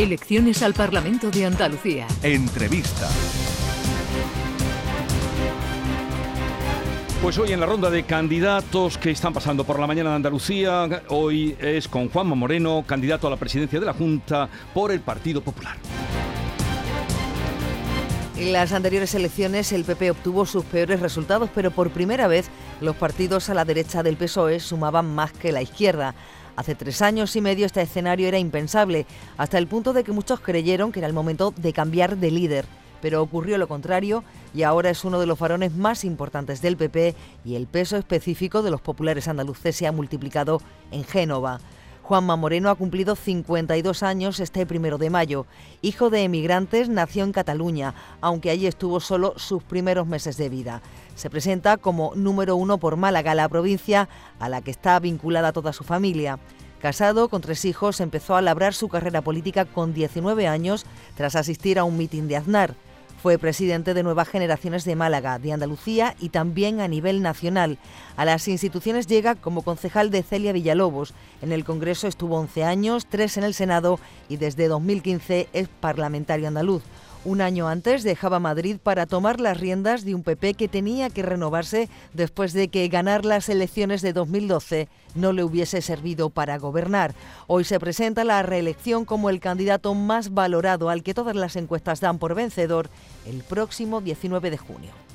Elecciones 0.00 0.62
al 0.62 0.72
Parlamento 0.72 1.30
de 1.30 1.44
Andalucía. 1.44 2.06
Entrevista. 2.22 3.06
Pues 7.20 7.36
hoy 7.36 7.52
en 7.52 7.60
la 7.60 7.66
ronda 7.66 7.90
de 7.90 8.04
candidatos 8.04 8.96
que 8.96 9.10
están 9.10 9.34
pasando 9.34 9.64
por 9.64 9.78
la 9.78 9.86
mañana 9.86 10.08
de 10.08 10.16
Andalucía, 10.16 11.02
hoy 11.08 11.54
es 11.60 11.86
con 11.86 12.08
Juanma 12.08 12.34
Moreno, 12.34 12.82
candidato 12.86 13.26
a 13.26 13.30
la 13.30 13.36
presidencia 13.36 13.78
de 13.78 13.84
la 13.84 13.92
Junta 13.92 14.48
por 14.72 14.90
el 14.90 15.00
Partido 15.00 15.42
Popular. 15.42 15.76
En 18.38 18.54
las 18.54 18.72
anteriores 18.72 19.14
elecciones 19.14 19.70
el 19.70 19.84
PP 19.84 20.12
obtuvo 20.12 20.46
sus 20.46 20.64
peores 20.64 21.00
resultados, 21.00 21.50
pero 21.54 21.72
por 21.72 21.90
primera 21.90 22.26
vez 22.26 22.48
los 22.80 22.96
partidos 22.96 23.50
a 23.50 23.54
la 23.54 23.66
derecha 23.66 24.02
del 24.02 24.16
PSOE 24.16 24.60
sumaban 24.60 25.14
más 25.14 25.32
que 25.32 25.52
la 25.52 25.60
izquierda. 25.60 26.14
Hace 26.60 26.74
tres 26.74 27.00
años 27.00 27.34
y 27.36 27.40
medio 27.40 27.64
este 27.64 27.80
escenario 27.80 28.28
era 28.28 28.38
impensable, 28.38 29.06
hasta 29.38 29.56
el 29.56 29.66
punto 29.66 29.94
de 29.94 30.04
que 30.04 30.12
muchos 30.12 30.40
creyeron 30.40 30.92
que 30.92 31.00
era 31.00 31.06
el 31.06 31.14
momento 31.14 31.54
de 31.56 31.72
cambiar 31.72 32.18
de 32.18 32.30
líder. 32.30 32.66
Pero 33.00 33.22
ocurrió 33.22 33.56
lo 33.56 33.66
contrario 33.66 34.24
y 34.52 34.62
ahora 34.62 34.90
es 34.90 35.02
uno 35.06 35.18
de 35.18 35.24
los 35.24 35.38
varones 35.38 35.74
más 35.74 36.04
importantes 36.04 36.60
del 36.60 36.76
PP 36.76 37.14
y 37.46 37.54
el 37.54 37.66
peso 37.66 37.96
específico 37.96 38.60
de 38.60 38.70
los 38.70 38.82
populares 38.82 39.26
andaluces 39.26 39.74
se 39.74 39.86
ha 39.86 39.92
multiplicado 39.92 40.60
en 40.90 41.04
Génova. 41.04 41.60
Juanma 42.10 42.34
Moreno 42.34 42.70
ha 42.70 42.74
cumplido 42.74 43.14
52 43.14 44.02
años 44.02 44.40
este 44.40 44.66
primero 44.66 44.98
de 44.98 45.10
mayo. 45.10 45.46
Hijo 45.80 46.10
de 46.10 46.24
emigrantes, 46.24 46.88
nació 46.88 47.22
en 47.22 47.30
Cataluña, 47.30 47.94
aunque 48.20 48.50
allí 48.50 48.66
estuvo 48.66 48.98
solo 48.98 49.34
sus 49.36 49.62
primeros 49.62 50.08
meses 50.08 50.36
de 50.36 50.48
vida. 50.48 50.82
Se 51.14 51.30
presenta 51.30 51.76
como 51.76 52.12
número 52.16 52.56
uno 52.56 52.78
por 52.78 52.96
Málaga, 52.96 53.36
la 53.36 53.48
provincia 53.48 54.08
a 54.40 54.48
la 54.48 54.60
que 54.60 54.72
está 54.72 54.98
vinculada 54.98 55.52
toda 55.52 55.72
su 55.72 55.84
familia. 55.84 56.40
Casado 56.80 57.28
con 57.28 57.42
tres 57.42 57.64
hijos, 57.64 58.00
empezó 58.00 58.34
a 58.34 58.42
labrar 58.42 58.74
su 58.74 58.88
carrera 58.88 59.22
política 59.22 59.64
con 59.64 59.94
19 59.94 60.48
años 60.48 60.86
tras 61.14 61.36
asistir 61.36 61.78
a 61.78 61.84
un 61.84 61.96
mitin 61.96 62.26
de 62.26 62.38
Aznar. 62.38 62.74
Fue 63.22 63.36
presidente 63.36 63.92
de 63.92 64.02
Nuevas 64.02 64.28
Generaciones 64.28 64.86
de 64.86 64.96
Málaga, 64.96 65.38
de 65.38 65.52
Andalucía 65.52 66.16
y 66.20 66.30
también 66.30 66.80
a 66.80 66.88
nivel 66.88 67.20
nacional. 67.20 67.76
A 68.16 68.24
las 68.24 68.48
instituciones 68.48 69.06
llega 69.06 69.34
como 69.34 69.60
concejal 69.60 70.10
de 70.10 70.22
Celia 70.22 70.54
Villalobos. 70.54 71.12
En 71.42 71.52
el 71.52 71.66
Congreso 71.66 72.08
estuvo 72.08 72.38
11 72.38 72.64
años, 72.64 73.04
tres 73.04 73.36
en 73.36 73.44
el 73.44 73.52
Senado 73.52 74.00
y 74.30 74.38
desde 74.38 74.68
2015 74.68 75.50
es 75.52 75.68
parlamentario 75.68 76.48
andaluz. 76.48 76.82
Un 77.22 77.42
año 77.42 77.68
antes 77.68 78.02
dejaba 78.02 78.38
Madrid 78.38 78.78
para 78.82 79.04
tomar 79.04 79.40
las 79.40 79.60
riendas 79.60 80.06
de 80.06 80.14
un 80.14 80.22
PP 80.22 80.54
que 80.54 80.68
tenía 80.68 81.10
que 81.10 81.22
renovarse 81.22 81.90
después 82.14 82.54
de 82.54 82.68
que 82.68 82.88
ganar 82.88 83.26
las 83.26 83.50
elecciones 83.50 84.00
de 84.00 84.14
2012 84.14 84.88
no 85.14 85.34
le 85.34 85.44
hubiese 85.44 85.82
servido 85.82 86.30
para 86.30 86.56
gobernar. 86.56 87.14
Hoy 87.46 87.64
se 87.64 87.78
presenta 87.78 88.24
la 88.24 88.42
reelección 88.42 89.04
como 89.04 89.28
el 89.28 89.38
candidato 89.38 89.92
más 89.92 90.32
valorado 90.32 90.88
al 90.88 91.02
que 91.02 91.12
todas 91.12 91.36
las 91.36 91.56
encuestas 91.56 92.00
dan 92.00 92.18
por 92.18 92.34
vencedor 92.34 92.88
el 93.26 93.42
próximo 93.42 94.00
19 94.00 94.50
de 94.50 94.56
junio. 94.56 95.09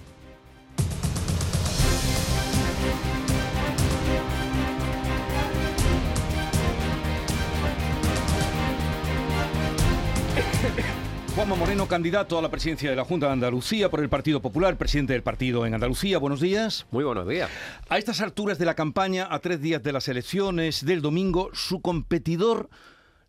Juanma 11.46 11.64
Moreno, 11.64 11.88
candidato 11.88 12.40
a 12.40 12.42
la 12.42 12.50
presidencia 12.50 12.90
de 12.90 12.96
la 12.96 13.06
Junta 13.06 13.28
de 13.28 13.34
Andalucía 13.34 13.92
por 13.92 14.00
el 14.00 14.10
Partido 14.10 14.42
Popular, 14.42 14.78
presidente 14.78 15.14
del 15.14 15.22
partido 15.22 15.68
en 15.68 15.76
Andalucía. 15.76 16.18
Buenos 16.18 16.42
días. 16.42 16.88
Muy 16.90 17.04
buenos 17.04 17.28
días. 17.28 17.52
A 17.88 18.00
estas 18.00 18.20
alturas 18.22 18.58
de 18.58 18.66
la 18.66 18.74
campaña, 18.74 19.28
a 19.30 19.38
tres 19.38 19.62
días 19.62 19.84
de 19.84 19.94
las 19.94 20.08
elecciones 20.08 20.84
del 20.84 21.04
domingo, 21.04 21.52
¿su 21.54 21.82
competidor 21.82 22.72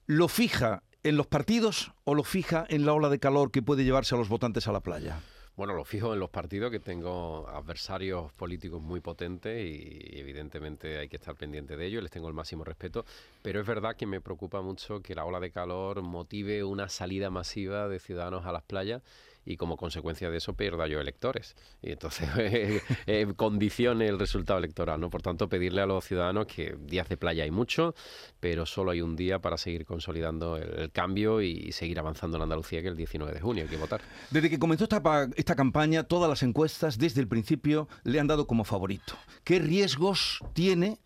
lo 0.06 0.28
fija 0.28 0.82
en 1.02 1.18
los 1.18 1.26
partidos 1.26 1.92
o 2.04 2.14
lo 2.14 2.24
fija 2.24 2.64
en 2.70 2.86
la 2.86 2.94
ola 2.94 3.10
de 3.10 3.18
calor 3.18 3.50
que 3.50 3.60
puede 3.60 3.84
llevarse 3.84 4.14
a 4.14 4.18
los 4.18 4.30
votantes 4.30 4.66
a 4.66 4.72
la 4.72 4.80
playa? 4.80 5.20
Bueno, 5.56 5.72
lo 5.72 5.86
fijo 5.86 6.12
en 6.12 6.20
los 6.20 6.28
partidos 6.28 6.70
que 6.70 6.80
tengo 6.80 7.48
adversarios 7.48 8.30
políticos 8.34 8.82
muy 8.82 9.00
potentes 9.00 9.58
y 9.64 10.18
evidentemente 10.18 10.98
hay 10.98 11.08
que 11.08 11.16
estar 11.16 11.34
pendiente 11.34 11.78
de 11.78 11.86
ellos, 11.86 12.02
les 12.02 12.12
tengo 12.12 12.28
el 12.28 12.34
máximo 12.34 12.62
respeto, 12.62 13.06
pero 13.40 13.58
es 13.58 13.66
verdad 13.66 13.96
que 13.96 14.04
me 14.04 14.20
preocupa 14.20 14.60
mucho 14.60 15.00
que 15.00 15.14
la 15.14 15.24
ola 15.24 15.40
de 15.40 15.50
calor 15.50 16.02
motive 16.02 16.62
una 16.62 16.90
salida 16.90 17.30
masiva 17.30 17.88
de 17.88 17.98
ciudadanos 18.00 18.44
a 18.44 18.52
las 18.52 18.64
playas 18.64 19.00
y 19.46 19.56
como 19.56 19.76
consecuencia 19.76 20.28
de 20.28 20.38
eso 20.38 20.54
pierda 20.54 20.86
yo 20.88 21.00
electores. 21.00 21.56
Y 21.80 21.92
entonces 21.92 22.28
eh, 22.38 22.82
eh, 23.06 23.26
condicione 23.36 24.08
el 24.08 24.18
resultado 24.18 24.58
electoral, 24.58 25.00
¿no? 25.00 25.08
Por 25.08 25.22
tanto, 25.22 25.48
pedirle 25.48 25.80
a 25.80 25.86
los 25.86 26.04
ciudadanos 26.04 26.46
que 26.46 26.76
días 26.78 27.08
de 27.08 27.16
playa 27.16 27.44
hay 27.44 27.50
mucho, 27.50 27.94
pero 28.40 28.66
solo 28.66 28.90
hay 28.90 29.00
un 29.00 29.16
día 29.16 29.38
para 29.38 29.56
seguir 29.56 29.86
consolidando 29.86 30.56
el, 30.56 30.90
cambio 30.90 31.40
y 31.40 31.72
seguir 31.72 31.98
avanzando 31.98 32.36
en 32.36 32.44
Andalucía, 32.44 32.82
que 32.82 32.88
el 32.88 32.96
19 32.96 33.32
de 33.32 33.40
junio 33.40 33.64
hay 33.64 33.68
que 33.70 33.76
votar. 33.76 34.00
Desde 34.30 34.50
que 34.50 34.58
comenzó 34.58 34.84
esta, 34.84 35.28
esta 35.36 35.54
campaña, 35.54 36.04
todas 36.04 36.28
las 36.28 36.42
encuestas 36.42 36.98
desde 36.98 37.20
el 37.20 37.28
principio 37.28 37.88
le 38.02 38.18
han 38.18 38.26
dado 38.26 38.46
como 38.46 38.64
favorito. 38.64 39.14
¿Qué 39.44 39.58
riesgos 39.58 40.40
tiene 40.54 40.98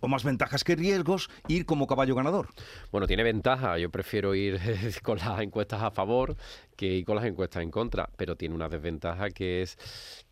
o 0.00 0.08
más 0.08 0.24
ventajas 0.24 0.64
que 0.64 0.76
riesgos 0.76 1.30
ir 1.48 1.66
como 1.66 1.86
caballo 1.86 2.14
ganador. 2.14 2.48
Bueno, 2.92 3.06
tiene 3.06 3.22
ventaja. 3.22 3.78
Yo 3.78 3.90
prefiero 3.90 4.34
ir 4.34 4.60
con 5.02 5.18
las 5.18 5.40
encuestas 5.40 5.82
a 5.82 5.90
favor 5.90 6.36
que 6.76 6.86
ir 6.86 7.04
con 7.04 7.16
las 7.16 7.24
encuestas 7.24 7.62
en 7.62 7.70
contra, 7.70 8.10
pero 8.16 8.36
tiene 8.36 8.54
una 8.54 8.68
desventaja 8.68 9.30
que 9.30 9.62
es 9.62 9.78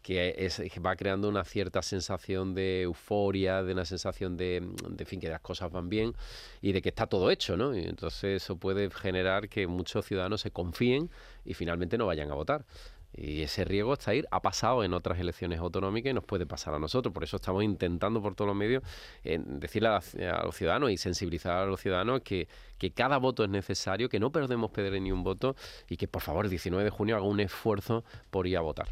que 0.02 0.80
va 0.84 0.96
creando 0.96 1.30
una 1.30 1.44
cierta 1.44 1.80
sensación 1.80 2.54
de 2.54 2.82
euforia, 2.82 3.62
de 3.62 3.72
una 3.72 3.86
sensación 3.86 4.36
de, 4.36 4.62
de 4.90 5.04
fin, 5.06 5.18
que 5.18 5.30
las 5.30 5.40
cosas 5.40 5.72
van 5.72 5.88
bien 5.88 6.14
y 6.60 6.72
de 6.72 6.82
que 6.82 6.90
está 6.90 7.06
todo 7.06 7.30
hecho, 7.30 7.56
¿no? 7.56 7.74
Y 7.74 7.84
entonces 7.84 8.42
eso 8.42 8.56
puede 8.56 8.90
generar 8.90 9.48
que 9.48 9.66
muchos 9.66 10.04
ciudadanos 10.04 10.42
se 10.42 10.50
confíen 10.50 11.10
y 11.46 11.54
finalmente 11.54 11.96
no 11.96 12.04
vayan 12.04 12.30
a 12.30 12.34
votar. 12.34 12.66
Y 13.16 13.42
ese 13.42 13.64
riesgo 13.64 13.92
está 13.92 14.10
ahí, 14.10 14.24
ha 14.30 14.42
pasado 14.42 14.82
en 14.82 14.92
otras 14.92 15.18
elecciones 15.20 15.60
autonómicas 15.60 16.10
y 16.10 16.14
nos 16.14 16.24
puede 16.24 16.46
pasar 16.46 16.74
a 16.74 16.78
nosotros. 16.78 17.14
Por 17.14 17.22
eso 17.22 17.36
estamos 17.36 17.62
intentando 17.62 18.20
por 18.20 18.34
todos 18.34 18.48
los 18.48 18.56
medios 18.56 18.82
decirle 19.22 19.88
a, 19.88 20.00
los 20.44 20.56
ciudadanos 20.56 20.90
y 20.90 20.96
sensibilizar 20.96 21.58
a 21.58 21.66
los 21.66 21.80
ciudadanos 21.80 22.22
que, 22.22 22.48
que 22.76 22.90
cada 22.90 23.18
voto 23.18 23.44
es 23.44 23.50
necesario, 23.50 24.08
que 24.08 24.18
no 24.18 24.32
perdemos 24.32 24.70
perder 24.72 25.00
ni 25.00 25.12
un 25.12 25.22
voto 25.22 25.54
y 25.88 25.96
que 25.96 26.08
por 26.08 26.22
favor 26.22 26.44
el 26.44 26.50
19 26.50 26.84
de 26.84 26.90
junio 26.90 27.16
haga 27.16 27.24
un 27.24 27.38
esfuerzo 27.40 28.04
por 28.30 28.46
ir 28.46 28.56
a 28.56 28.60
votar. 28.60 28.88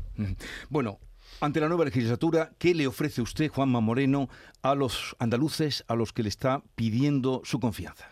Bueno, 0.69 1.01
ante 1.41 1.61
la 1.61 1.69
nueva 1.69 1.85
legislatura, 1.85 2.53
¿qué 2.59 2.75
le 2.75 2.87
ofrece 2.87 3.23
usted, 3.23 3.49
Juanma 3.49 3.81
Moreno, 3.81 4.29
a 4.63 4.77
los 4.77 5.17
andaluces 5.19 5.85
a 5.89 5.97
los 5.97 6.13
que 6.13 6.23
le 6.23 6.29
está 6.29 6.63
pidiendo 6.77 7.43
su 7.45 7.59
confianza? 7.59 8.09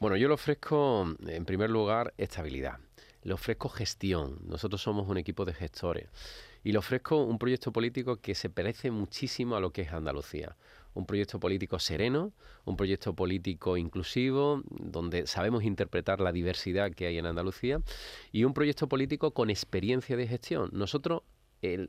Bueno, 0.00 0.16
yo 0.16 0.28
le 0.28 0.34
ofrezco, 0.34 1.14
en 1.26 1.44
primer 1.44 1.70
lugar, 1.70 2.14
estabilidad 2.16 2.78
le 3.22 3.34
ofrezco 3.34 3.68
gestión. 3.68 4.38
Nosotros 4.46 4.82
somos 4.82 5.08
un 5.08 5.16
equipo 5.16 5.44
de 5.44 5.54
gestores. 5.54 6.08
Y 6.64 6.72
le 6.72 6.78
ofrezco 6.78 7.24
un 7.24 7.38
proyecto 7.38 7.72
político 7.72 8.16
que 8.16 8.34
se 8.34 8.48
parece 8.48 8.90
muchísimo 8.90 9.56
a 9.56 9.60
lo 9.60 9.72
que 9.72 9.82
es 9.82 9.92
Andalucía. 9.92 10.56
Un 10.94 11.06
proyecto 11.06 11.40
político 11.40 11.78
sereno, 11.78 12.32
un 12.64 12.76
proyecto 12.76 13.14
político 13.14 13.76
inclusivo, 13.76 14.62
donde 14.68 15.26
sabemos 15.26 15.64
interpretar 15.64 16.20
la 16.20 16.32
diversidad 16.32 16.92
que 16.92 17.06
hay 17.06 17.18
en 17.18 17.26
Andalucía, 17.26 17.80
y 18.30 18.44
un 18.44 18.54
proyecto 18.54 18.88
político 18.88 19.32
con 19.32 19.50
experiencia 19.50 20.16
de 20.16 20.28
gestión. 20.28 20.70
Nosotros, 20.72 21.22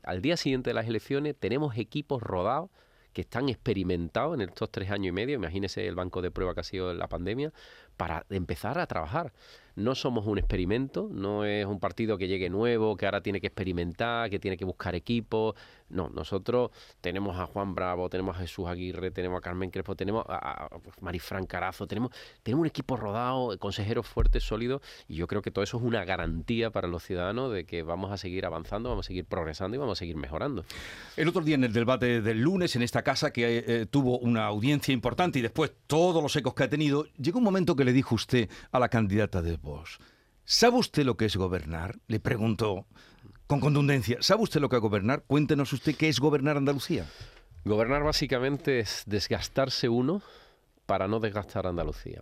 al 0.04 0.22
día 0.22 0.36
siguiente 0.36 0.70
de 0.70 0.74
las 0.74 0.86
elecciones, 0.86 1.36
tenemos 1.38 1.76
equipos 1.76 2.22
rodados 2.22 2.70
que 3.12 3.20
están 3.20 3.48
experimentados 3.48 4.34
en 4.34 4.40
estos 4.40 4.70
tres 4.72 4.90
años 4.90 5.10
y 5.10 5.12
medio, 5.12 5.36
imagínese 5.36 5.86
el 5.86 5.94
banco 5.94 6.20
de 6.20 6.32
prueba 6.32 6.52
que 6.52 6.60
ha 6.60 6.64
sido 6.64 6.92
la 6.94 7.08
pandemia, 7.08 7.52
para 7.96 8.26
empezar 8.28 8.78
a 8.78 8.86
trabajar 8.86 9.32
no 9.76 9.94
somos 9.94 10.26
un 10.26 10.38
experimento, 10.38 11.08
no 11.10 11.44
es 11.44 11.66
un 11.66 11.80
partido 11.80 12.16
que 12.16 12.28
llegue 12.28 12.48
nuevo, 12.48 12.96
que 12.96 13.06
ahora 13.06 13.22
tiene 13.22 13.40
que 13.40 13.48
experimentar, 13.48 14.30
que 14.30 14.38
tiene 14.38 14.56
que 14.56 14.64
buscar 14.64 14.94
equipos. 14.94 15.54
No, 15.88 16.08
nosotros 16.08 16.70
tenemos 17.00 17.38
a 17.38 17.46
Juan 17.46 17.74
Bravo, 17.74 18.08
tenemos 18.08 18.36
a 18.36 18.40
Jesús 18.40 18.66
Aguirre, 18.66 19.10
tenemos 19.10 19.38
a 19.38 19.40
Carmen 19.40 19.70
Crespo, 19.70 19.94
tenemos 19.94 20.24
a, 20.28 20.68
Marifran 21.00 21.46
Carazo, 21.46 21.86
tenemos, 21.86 22.10
tenemos 22.42 22.62
un 22.62 22.66
equipo 22.66 22.96
rodado, 22.96 23.56
consejeros 23.58 24.06
fuertes, 24.06 24.42
sólidos, 24.42 24.80
y 25.08 25.16
yo 25.16 25.26
creo 25.26 25.42
que 25.42 25.50
todo 25.50 25.62
eso 25.62 25.76
es 25.76 25.82
una 25.82 26.04
garantía 26.04 26.70
para 26.70 26.88
los 26.88 27.02
ciudadanos 27.04 27.52
de 27.52 27.64
que 27.64 27.82
vamos 27.82 28.10
a 28.10 28.16
seguir 28.16 28.46
avanzando, 28.46 28.88
vamos 28.88 29.06
a 29.06 29.08
seguir 29.08 29.24
progresando 29.26 29.76
y 29.76 29.78
vamos 29.78 29.98
a 29.98 30.00
seguir 30.00 30.16
mejorando. 30.16 30.64
El 31.16 31.28
otro 31.28 31.42
día 31.42 31.54
en 31.54 31.64
el 31.64 31.72
debate 31.72 32.22
del 32.22 32.40
lunes, 32.40 32.74
en 32.76 32.82
esta 32.82 33.02
casa 33.02 33.32
que 33.32 33.64
eh, 33.66 33.86
tuvo 33.86 34.18
una 34.18 34.46
audiencia 34.46 34.92
importante 34.92 35.38
y 35.38 35.42
después 35.42 35.72
todos 35.86 36.22
los 36.22 36.34
ecos 36.34 36.54
que 36.54 36.64
ha 36.64 36.70
tenido, 36.70 37.06
llegó 37.18 37.38
un 37.38 37.44
momento 37.44 37.76
que 37.76 37.83
le 37.84 37.92
dijo 37.92 38.14
usted 38.14 38.48
a 38.72 38.78
la 38.78 38.88
candidata 38.88 39.42
de 39.42 39.58
¿Sabe 40.44 40.76
usted 40.76 41.04
lo 41.04 41.16
que 41.16 41.26
es 41.26 41.36
gobernar? 41.36 41.98
Le 42.06 42.20
pregunto 42.20 42.86
con 43.46 43.60
contundencia. 43.60 44.18
¿Sabe 44.20 44.42
usted 44.42 44.60
lo 44.60 44.68
que 44.68 44.76
es 44.76 44.82
gobernar? 44.82 45.22
Cuéntenos 45.26 45.72
usted 45.72 45.94
qué 45.96 46.08
es 46.08 46.20
gobernar 46.20 46.56
Andalucía. 46.56 47.06
Gobernar 47.64 48.02
básicamente 48.02 48.80
es 48.80 49.04
desgastarse 49.06 49.88
uno 49.88 50.22
para 50.86 51.08
no 51.08 51.20
desgastar 51.20 51.66
Andalucía. 51.66 52.20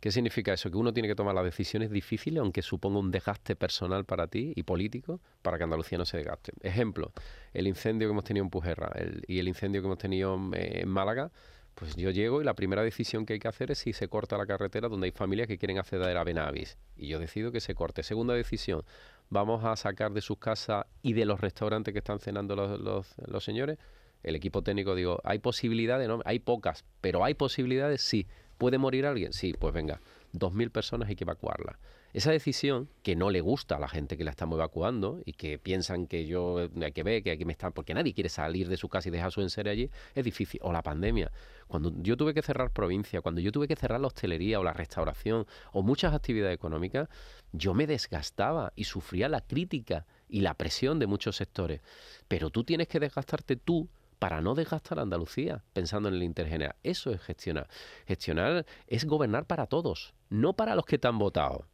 ¿Qué 0.00 0.12
significa 0.12 0.52
eso? 0.52 0.70
Que 0.70 0.76
uno 0.76 0.92
tiene 0.92 1.08
que 1.08 1.16
tomar 1.16 1.34
las 1.34 1.44
decisiones 1.44 1.90
difíciles, 1.90 2.40
aunque 2.40 2.62
suponga 2.62 3.00
un 3.00 3.10
desgaste 3.10 3.56
personal 3.56 4.04
para 4.04 4.28
ti 4.28 4.52
y 4.54 4.62
político, 4.62 5.20
para 5.42 5.58
que 5.58 5.64
Andalucía 5.64 5.98
no 5.98 6.04
se 6.06 6.18
desgaste. 6.18 6.52
Ejemplo, 6.62 7.12
el 7.52 7.66
incendio 7.66 8.06
que 8.06 8.12
hemos 8.12 8.24
tenido 8.24 8.44
en 8.44 8.50
Pujerra 8.50 8.92
y 9.26 9.40
el 9.40 9.48
incendio 9.48 9.82
que 9.82 9.86
hemos 9.86 9.98
tenido 9.98 10.38
en 10.52 10.88
Málaga 10.88 11.32
Pues 11.78 11.94
yo 11.94 12.10
llego 12.10 12.40
y 12.40 12.44
la 12.44 12.54
primera 12.54 12.82
decisión 12.82 13.24
que 13.24 13.34
hay 13.34 13.38
que 13.38 13.46
hacer 13.46 13.70
es 13.70 13.78
si 13.78 13.92
se 13.92 14.08
corta 14.08 14.36
la 14.36 14.46
carretera 14.46 14.88
donde 14.88 15.04
hay 15.04 15.12
familias 15.12 15.46
que 15.46 15.58
quieren 15.58 15.78
acceder 15.78 16.16
a 16.16 16.24
Benavis. 16.24 16.76
Y 16.96 17.06
yo 17.06 17.20
decido 17.20 17.52
que 17.52 17.60
se 17.60 17.76
corte. 17.76 18.02
Segunda 18.02 18.34
decisión, 18.34 18.82
vamos 19.30 19.64
a 19.64 19.76
sacar 19.76 20.12
de 20.12 20.20
sus 20.20 20.38
casas 20.38 20.86
y 21.02 21.12
de 21.12 21.24
los 21.24 21.40
restaurantes 21.40 21.92
que 21.92 21.98
están 21.98 22.18
cenando 22.18 22.56
los, 22.56 22.80
los, 23.28 23.44
señores. 23.44 23.78
El 24.24 24.34
equipo 24.34 24.62
técnico 24.62 24.96
digo, 24.96 25.20
hay 25.22 25.38
posibilidades, 25.38 26.08
no, 26.08 26.20
hay 26.24 26.40
pocas, 26.40 26.84
pero 27.00 27.24
hay 27.24 27.34
posibilidades, 27.34 28.02
sí. 28.02 28.26
¿Puede 28.56 28.78
morir 28.78 29.06
alguien? 29.06 29.32
Sí, 29.32 29.54
pues 29.56 29.72
venga, 29.72 30.00
2.000 30.32 30.72
personas 30.72 31.08
hay 31.08 31.14
que 31.14 31.22
evacuarlas. 31.22 31.76
Esa 32.14 32.30
decisión 32.30 32.88
que 33.02 33.16
no 33.16 33.28
le 33.28 33.42
gusta 33.42 33.76
a 33.76 33.78
la 33.78 33.86
gente 33.86 34.16
que 34.16 34.24
la 34.24 34.30
estamos 34.30 34.56
evacuando 34.56 35.20
y 35.26 35.34
que 35.34 35.58
piensan 35.58 36.06
que 36.06 36.26
yo 36.26 36.70
hay 36.80 36.92
que 36.92 37.02
ver, 37.02 37.22
que 37.22 37.32
aquí 37.32 37.44
me 37.44 37.52
están, 37.52 37.72
porque 37.72 37.92
nadie 37.92 38.14
quiere 38.14 38.30
salir 38.30 38.70
de 38.70 38.78
su 38.78 38.88
casa 38.88 39.08
y 39.08 39.12
dejar 39.12 39.30
su 39.30 39.42
enseres 39.42 39.72
allí, 39.72 39.90
es 40.14 40.24
difícil. 40.24 40.58
O 40.62 40.72
la 40.72 40.82
pandemia. 40.82 41.30
Cuando 41.66 41.92
yo 42.00 42.16
tuve 42.16 42.32
que 42.32 42.40
cerrar 42.40 42.70
provincia, 42.72 43.20
cuando 43.20 43.42
yo 43.42 43.52
tuve 43.52 43.68
que 43.68 43.76
cerrar 43.76 44.00
la 44.00 44.06
hostelería 44.06 44.58
o 44.58 44.64
la 44.64 44.72
restauración 44.72 45.46
o 45.72 45.82
muchas 45.82 46.14
actividades 46.14 46.54
económicas, 46.54 47.10
yo 47.52 47.74
me 47.74 47.86
desgastaba 47.86 48.72
y 48.74 48.84
sufría 48.84 49.28
la 49.28 49.42
crítica 49.42 50.06
y 50.30 50.40
la 50.40 50.54
presión 50.54 50.98
de 50.98 51.06
muchos 51.06 51.36
sectores. 51.36 51.82
Pero 52.26 52.48
tú 52.48 52.64
tienes 52.64 52.88
que 52.88 53.00
desgastarte 53.00 53.56
tú 53.56 53.86
para 54.18 54.40
no 54.40 54.54
desgastar 54.54 54.98
a 54.98 55.02
Andalucía 55.02 55.62
pensando 55.74 56.08
en 56.08 56.14
el 56.14 56.22
intergeneral. 56.22 56.76
Eso 56.82 57.10
es 57.10 57.20
gestionar. 57.20 57.68
Gestionar 58.06 58.64
es 58.86 59.04
gobernar 59.04 59.44
para 59.44 59.66
todos, 59.66 60.14
no 60.30 60.54
para 60.54 60.74
los 60.74 60.86
que 60.86 60.98
te 60.98 61.06
han 61.06 61.18
votado 61.18 61.66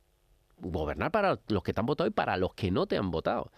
gobernar 0.64 1.10
para 1.10 1.38
los 1.48 1.62
que 1.62 1.72
te 1.72 1.80
han 1.80 1.86
votado 1.86 2.08
y 2.08 2.12
para 2.12 2.36
los 2.36 2.54
que 2.54 2.70
no 2.70 2.86
te 2.86 2.96
han 2.96 3.10
votado. 3.10 3.52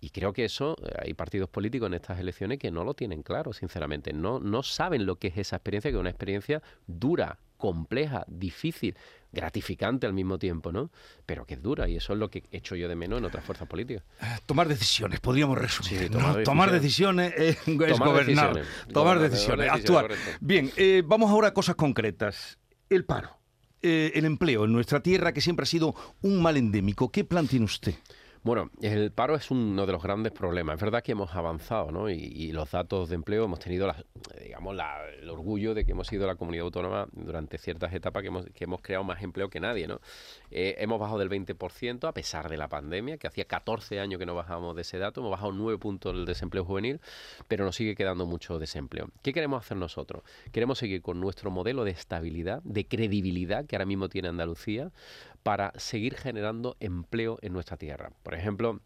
Y 0.00 0.10
creo 0.10 0.32
que 0.32 0.44
eso, 0.44 0.76
eh, 0.82 0.94
hay 1.06 1.14
partidos 1.14 1.48
políticos 1.48 1.86
en 1.88 1.94
estas 1.94 2.18
elecciones 2.18 2.58
que 2.58 2.70
no 2.70 2.84
lo 2.84 2.94
tienen 2.94 3.22
claro, 3.22 3.52
sinceramente. 3.52 4.12
No, 4.12 4.40
no 4.40 4.62
saben 4.62 5.06
lo 5.06 5.16
que 5.16 5.28
es 5.28 5.38
esa 5.38 5.56
experiencia, 5.56 5.90
que 5.90 5.96
es 5.96 6.00
una 6.00 6.10
experiencia 6.10 6.62
dura, 6.86 7.38
compleja, 7.56 8.24
difícil, 8.26 8.96
gratificante 9.30 10.06
al 10.06 10.12
mismo 10.12 10.38
tiempo, 10.38 10.72
¿no? 10.72 10.90
Pero 11.24 11.46
que 11.46 11.54
es 11.54 11.62
dura 11.62 11.88
y 11.88 11.96
eso 11.96 12.12
es 12.12 12.18
lo 12.18 12.30
que 12.30 12.42
he 12.50 12.56
hecho 12.56 12.74
yo 12.74 12.88
de 12.88 12.96
menos 12.96 13.18
en 13.18 13.24
otras 13.24 13.44
fuerzas 13.44 13.68
políticas. 13.68 14.02
Eh, 14.20 14.38
tomar 14.46 14.66
decisiones, 14.66 15.20
podríamos 15.20 15.56
resumir. 15.56 16.10
tomar, 16.44 16.72
decisiones. 16.72 17.32
es, 17.36 17.58
gobernar. 17.66 18.62
Tomar, 18.92 19.20
decisiones, 19.20 19.70
actuar. 19.70 20.10
Bien, 20.40 20.70
eh, 20.76 21.02
vamos 21.06 21.30
ahora 21.30 21.48
a 21.48 21.54
cosas 21.54 21.76
concretas. 21.76 22.58
El 22.90 23.04
paro. 23.04 23.41
Eh, 23.82 24.12
el 24.14 24.24
empleo 24.24 24.64
en 24.64 24.72
nuestra 24.72 25.02
tierra, 25.02 25.32
que 25.32 25.40
siempre 25.40 25.64
ha 25.64 25.66
sido 25.66 25.94
un 26.22 26.40
mal 26.40 26.56
endémico. 26.56 27.10
¿Qué 27.10 27.24
plan 27.24 27.48
tiene 27.48 27.64
usted? 27.64 27.94
Bueno, 28.44 28.72
el 28.80 29.12
paro 29.12 29.36
es 29.36 29.52
uno 29.52 29.86
de 29.86 29.92
los 29.92 30.02
grandes 30.02 30.32
problemas. 30.32 30.74
Es 30.74 30.80
verdad 30.82 31.00
que 31.04 31.12
hemos 31.12 31.32
avanzado, 31.36 31.92
¿no? 31.92 32.10
Y, 32.10 32.50
los 32.50 32.72
datos 32.72 33.08
de 33.08 33.14
empleo 33.14 33.44
hemos 33.44 33.60
tenido, 33.60 33.86
la, 33.86 34.04
digamos, 34.42 34.76
el 35.20 35.30
orgullo 35.30 35.74
de 35.74 35.84
que 35.84 35.92
hemos 35.92 36.08
sido 36.08 36.26
la 36.26 36.34
comunidad 36.34 36.64
autónoma 36.64 37.06
durante 37.12 37.56
ciertas 37.56 37.92
etapas 37.94 38.20
que 38.22 38.28
hemos, 38.28 38.46
que 38.46 38.64
hemos 38.64 38.82
creado 38.82 39.04
más 39.04 39.22
empleo 39.22 39.48
que 39.48 39.60
nadie, 39.60 39.86
¿no? 39.86 40.00
Eh, 40.50 40.74
hemos 40.78 40.98
bajado 40.98 41.20
del 41.20 41.30
20% 41.30 42.08
a 42.08 42.12
pesar 42.12 42.48
de 42.48 42.56
la 42.56 42.66
pandemia, 42.66 43.16
que 43.16 43.28
hacía 43.28 43.44
14 43.44 44.00
años 44.00 44.18
que 44.18 44.26
no 44.26 44.34
bajábamos 44.34 44.74
de 44.74 44.82
ese 44.82 44.98
dato. 44.98 45.20
Hemos 45.20 45.30
bajado 45.30 45.52
9 45.52 45.78
puntos 45.78 46.12
el 46.12 46.24
desempleo 46.24 46.64
juvenil, 46.64 47.00
pero 47.46 47.64
nos 47.64 47.76
sigue 47.76 47.94
quedando 47.94 48.26
mucho 48.26 48.58
desempleo. 48.58 49.08
¿Qué 49.22 49.32
queremos 49.32 49.64
hacer 49.64 49.76
nosotros? 49.76 50.24
Queremos 50.50 50.78
seguir 50.78 51.00
con 51.00 51.20
nuestro 51.20 51.52
modelo 51.52 51.84
de 51.84 51.92
estabilidad, 51.92 52.60
de 52.64 52.88
credibilidad 52.88 53.66
que 53.66 53.76
ahora 53.76 53.86
mismo 53.86 54.08
tiene 54.08 54.26
Andalucía, 54.26 54.90
para 55.42 55.72
seguir 55.76 56.14
generando 56.14 56.76
empleo 56.80 57.38
en 57.42 57.52
nuestra 57.52 57.76
tierra. 57.76 58.12
Por 58.22 58.34
ejemplo, 58.34 58.80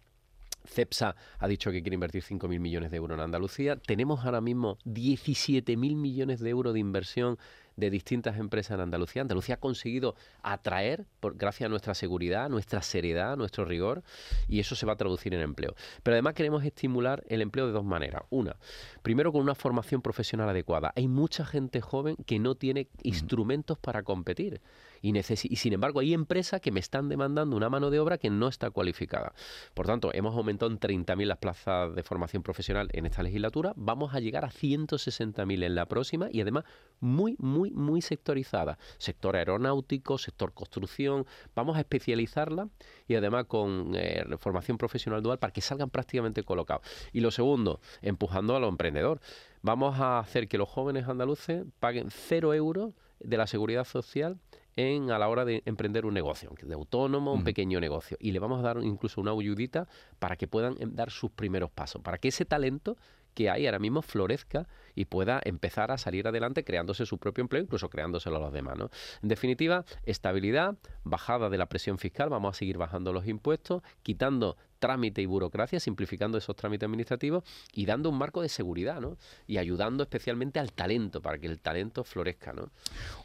CEPSA 0.67 1.17
ha 1.39 1.49
dicho 1.49 1.71
que 1.71 1.83
quiere 1.83 1.95
invertir 1.95 2.23
5.000 2.23 2.59
millones 2.59 2.91
de 2.91 2.97
euros 2.97 3.17
en 3.17 3.23
Andalucía. 3.23 3.77
Tenemos 3.77 4.25
ahora 4.25 4.41
mismo 4.41 4.79
17.000 4.85 5.77
millones 5.97 6.41
de 6.41 6.51
euros 6.51 6.75
de 6.75 6.81
inversión 6.81 7.39
de 7.77 7.91
distintas 7.91 8.39
empresas 8.39 8.75
en 8.77 8.81
Andalucía. 8.81 9.23
Andalucía 9.23 9.57
ha 9.57 9.61
conseguido 9.61 10.15
atraer, 10.43 11.07
por, 11.21 11.37
gracias 11.37 11.67
a 11.67 11.69
nuestra 11.69 11.95
seguridad, 11.95 12.49
nuestra 12.49 12.83
seriedad, 12.83 13.37
nuestro 13.37 13.65
rigor, 13.65 14.03
y 14.49 14.61
eso 14.61 14.75
se 14.75 14.87
va 14.87 14.95
a 14.95 14.97
traducir 14.97 15.35
en 15.35 15.43
empleo. 15.43 15.75
Pero 16.03 16.15
además 16.15 16.35
queremos 16.35 16.65
estimular 16.65 17.23
el 17.29 17.43
empleo 17.43 17.67
de 17.67 17.73
dos 17.73 17.85
maneras. 17.85 18.23
Una, 18.31 18.57
primero 19.03 19.31
con 19.31 19.43
una 19.43 19.55
formación 19.55 20.01
profesional 20.01 20.49
adecuada. 20.49 20.93
Hay 20.97 21.07
mucha 21.07 21.45
gente 21.45 21.81
joven 21.81 22.17
que 22.25 22.39
no 22.39 22.55
tiene 22.55 22.89
instrumentos 23.03 23.79
para 23.79 24.03
competir. 24.03 24.63
Y, 25.07 25.57
sin 25.57 25.73
embargo 25.73 26.01
hay 26.01 26.15
empresas 26.15 26.61
que 26.61 26.73
me 26.73 26.81
están 26.81 27.09
demandando 27.09 27.57
una 27.57 27.69
mano 27.69 27.91
de 27.91 28.01
obra 28.01 28.19
que 28.19 28.29
no 28.29 28.49
está 28.49 28.71
cualificada. 28.71 29.33
Por 29.75 29.87
tanto, 29.87 30.11
hemos 30.13 30.37
aumentado 30.37 30.71
en 30.71 30.81
30.000 30.81 31.27
las 31.27 31.39
plazas 31.39 31.95
de 31.95 32.03
formación 32.03 32.43
profesional 32.43 32.89
en 32.93 33.07
esta 33.07 33.23
legislatura, 33.23 33.73
vamos 33.77 34.15
a 34.15 34.21
llegar 34.21 34.45
a 34.45 34.51
160.000 34.51 35.65
en 35.65 35.75
la 35.75 35.87
próxima 35.87 36.29
y 36.33 36.41
además 36.41 36.65
muy, 36.99 37.37
muy, 37.39 37.71
muy 37.71 38.03
sectorizada. 38.03 38.79
Sector 38.99 39.37
aeronáutico, 39.37 40.19
sector 40.19 40.53
construcción, 40.53 41.27
vamos 41.55 41.77
a 41.77 41.81
especializarla 41.81 42.69
y 43.07 43.15
además 43.15 43.45
con 43.47 43.93
eh, 43.95 44.25
formación 44.39 44.77
profesional 44.77 45.23
dual 45.23 45.39
para 45.39 45.53
que 45.53 45.61
salgan 45.61 45.91
prácticamente 45.91 46.43
colocados. 46.43 46.87
Y 47.13 47.21
lo 47.21 47.31
segundo, 47.31 47.81
empujando 48.03 48.57
a 48.57 48.61
los 48.61 48.71
emprendedores. 48.71 49.23
Vamos 49.63 49.99
a 50.01 50.19
hacer 50.19 50.49
que 50.49 50.59
los 50.59 50.69
jóvenes 50.69 51.09
andaluces 51.09 51.65
paguen 51.81 52.11
cero 52.11 52.55
euros 52.55 52.93
de 53.21 53.37
la 53.37 53.47
seguridad 53.47 53.85
social 53.85 54.39
en, 54.77 55.11
a 55.11 55.19
la 55.19 55.29
hora 55.29 55.45
de 55.45 55.63
emprender 55.65 56.07
un 56.07 56.15
negocio, 56.15 56.53
de 56.63 56.75
autónomo, 56.75 57.33
un 57.33 57.45
pequeño 57.45 57.81
negocio. 57.81 58.17
Y 58.21 58.33
le 58.33 58.39
vamos 58.39 58.61
a 58.61 58.63
dar 58.63 58.79
incluso 58.83 59.21
una 59.21 59.33
ayudita 59.33 59.89
para 60.19 60.37
que 60.37 60.47
puedan 60.47 60.77
em, 60.79 60.95
dar 60.95 61.11
sus 61.11 61.31
primeros 61.31 61.71
pasos, 61.71 62.03
para 62.03 62.19
que 62.19 62.29
ese 62.29 62.45
talento 62.45 62.97
que 63.37 63.51
hay 63.51 63.67
ahora 63.67 63.79
mismo 63.79 64.01
florezca 64.01 64.67
y 64.95 65.05
pueda 65.05 65.41
empezar 65.45 65.91
a 65.91 65.99
salir 65.99 66.27
adelante 66.27 66.65
creándose 66.65 67.05
su 67.05 67.19
propio 67.19 67.43
empleo, 67.43 67.63
incluso 67.63 67.91
creándoselo 67.91 68.37
a 68.37 68.41
los 68.41 68.53
demás. 68.53 68.79
¿no? 68.79 68.91
En 69.23 69.29
definitiva, 69.29 69.85
estabilidad, 70.05 70.77
bajada 71.05 71.51
de 71.51 71.59
la 71.59 71.67
presión 71.67 71.99
fiscal, 71.99 72.31
vamos 72.31 72.57
a 72.57 72.59
seguir 72.59 72.79
bajando 72.79 73.13
los 73.13 73.27
impuestos, 73.27 73.83
quitando 74.03 74.57
trámite 74.79 75.23
y 75.23 75.27
burocracia, 75.27 75.81
simplificando 75.81 76.39
esos 76.39 76.57
trámites 76.57 76.87
administrativos 76.87 77.45
y 77.73 77.87
dando 77.87 78.11
un 78.11 78.19
marco 78.19 78.43
de 78.43 78.49
seguridad, 78.49 79.01
¿no? 79.01 79.17
Y 79.47 79.59
ayudando 79.59 80.03
especialmente 80.03 80.59
al 80.59 80.73
talento, 80.73 81.21
para 81.21 81.39
que 81.39 81.47
el 81.47 81.59
talento 81.59 82.05
florezca, 82.05 82.53
¿no? 82.53 82.71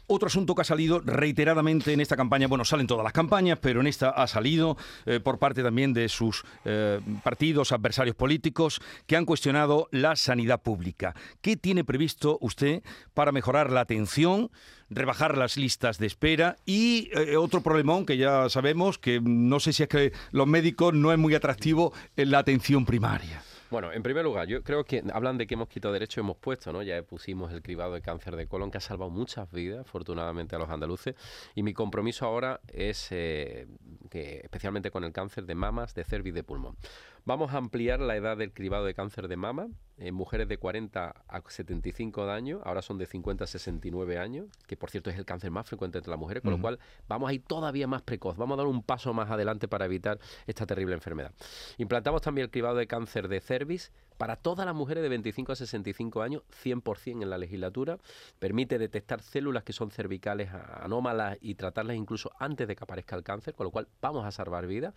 Otro 0.06 0.26
asunto 0.26 0.54
que 0.54 0.62
ha 0.62 0.64
salido 0.64 1.00
reiteradamente 1.00 1.92
en 1.92 2.00
esta 2.00 2.16
campaña, 2.16 2.48
bueno, 2.48 2.64
salen 2.64 2.86
todas 2.86 3.04
las 3.04 3.12
campañas, 3.12 3.58
pero 3.60 3.80
en 3.80 3.86
esta 3.86 4.10
ha 4.10 4.26
salido 4.26 4.76
eh, 5.06 5.20
por 5.20 5.38
parte 5.38 5.62
también 5.62 5.92
de 5.92 6.08
sus 6.08 6.44
eh, 6.64 7.00
partidos, 7.22 7.72
adversarios 7.72 8.16
políticos, 8.16 8.80
que 9.06 9.16
han 9.16 9.24
cuestionado 9.24 9.88
la 9.90 10.16
sanidad 10.16 10.62
pública. 10.62 11.14
¿Qué 11.40 11.56
tiene 11.56 11.84
previsto 11.84 12.38
usted 12.40 12.82
para 13.14 13.32
mejorar 13.32 13.70
la 13.70 13.80
atención? 13.80 14.50
Rebajar 14.94 15.36
las 15.36 15.56
listas 15.56 15.98
de 15.98 16.06
espera 16.06 16.56
y 16.66 17.10
eh, 17.12 17.36
otro 17.36 17.62
problemón 17.62 18.06
que 18.06 18.16
ya 18.16 18.48
sabemos 18.48 18.98
que 18.98 19.20
no 19.22 19.60
sé 19.60 19.72
si 19.72 19.82
es 19.82 19.88
que 19.88 20.12
los 20.30 20.46
médicos 20.46 20.94
no 20.94 21.12
es 21.12 21.18
muy 21.18 21.34
atractivo 21.34 21.92
en 22.16 22.30
la 22.30 22.38
atención 22.38 22.84
primaria. 22.84 23.42
Bueno, 23.72 23.90
en 23.90 24.02
primer 24.02 24.22
lugar, 24.22 24.46
yo 24.48 24.62
creo 24.62 24.84
que 24.84 25.02
hablan 25.14 25.38
de 25.38 25.46
que 25.46 25.54
hemos 25.54 25.66
quitado 25.66 25.94
derecho, 25.94 26.20
hemos 26.20 26.36
puesto, 26.36 26.74
¿no? 26.74 26.82
Ya 26.82 27.02
pusimos 27.02 27.50
el 27.52 27.62
cribado 27.62 27.94
de 27.94 28.02
cáncer 28.02 28.36
de 28.36 28.46
colon, 28.46 28.70
que 28.70 28.76
ha 28.76 28.82
salvado 28.82 29.10
muchas 29.10 29.50
vidas, 29.50 29.80
afortunadamente, 29.80 30.54
a 30.54 30.58
los 30.58 30.68
andaluces. 30.68 31.14
Y 31.54 31.62
mi 31.62 31.72
compromiso 31.72 32.26
ahora 32.26 32.60
es, 32.68 33.08
eh, 33.12 33.66
que, 34.10 34.40
especialmente 34.42 34.90
con 34.90 35.04
el 35.04 35.12
cáncer 35.12 35.46
de 35.46 35.54
mamas, 35.54 35.94
de 35.94 36.04
cervix 36.04 36.32
y 36.32 36.34
de 36.34 36.44
pulmón. 36.44 36.76
Vamos 37.24 37.54
a 37.54 37.58
ampliar 37.58 38.00
la 38.00 38.16
edad 38.16 38.36
del 38.36 38.52
cribado 38.52 38.84
de 38.84 38.94
cáncer 38.94 39.28
de 39.28 39.36
mama. 39.36 39.68
En 39.96 40.12
mujeres 40.12 40.48
de 40.48 40.58
40 40.58 41.14
a 41.28 41.42
75 41.46 42.24
años, 42.24 42.60
ahora 42.64 42.82
son 42.82 42.98
de 42.98 43.06
50 43.06 43.44
a 43.44 43.46
69 43.46 44.18
años, 44.18 44.48
que 44.66 44.76
por 44.76 44.90
cierto 44.90 45.10
es 45.10 45.16
el 45.16 45.24
cáncer 45.24 45.52
más 45.52 45.68
frecuente 45.68 45.98
entre 45.98 46.10
las 46.10 46.18
mujeres, 46.18 46.42
con 46.42 46.50
lo 46.50 46.60
cual 46.60 46.80
vamos 47.06 47.30
a 47.30 47.34
ir 47.34 47.44
todavía 47.44 47.86
más 47.86 48.02
precoz, 48.02 48.36
vamos 48.36 48.56
a 48.56 48.62
dar 48.62 48.66
un 48.66 48.82
paso 48.82 49.14
más 49.14 49.30
adelante 49.30 49.68
para 49.68 49.84
evitar 49.84 50.18
esta 50.48 50.66
terrible 50.66 50.94
enfermedad. 50.94 51.32
Implantamos 51.78 52.22
también 52.22 52.46
el 52.46 52.50
cribado 52.50 52.74
de 52.74 52.88
cáncer 52.88 53.28
de 53.28 53.40
cervix 53.40 53.92
para 54.22 54.36
todas 54.36 54.64
las 54.64 54.74
mujeres 54.76 55.02
de 55.02 55.08
25 55.08 55.50
a 55.50 55.56
65 55.56 56.22
años, 56.22 56.44
100% 56.62 57.22
en 57.22 57.28
la 57.28 57.38
legislatura, 57.38 57.98
permite 58.38 58.78
detectar 58.78 59.20
células 59.20 59.64
que 59.64 59.72
son 59.72 59.90
cervicales 59.90 60.48
anómalas 60.52 61.38
y 61.40 61.56
tratarlas 61.56 61.96
incluso 61.96 62.30
antes 62.38 62.68
de 62.68 62.76
que 62.76 62.84
aparezca 62.84 63.16
el 63.16 63.24
cáncer, 63.24 63.52
con 63.56 63.64
lo 63.64 63.72
cual 63.72 63.88
vamos 64.00 64.24
a 64.24 64.30
salvar 64.30 64.68
vidas. 64.68 64.94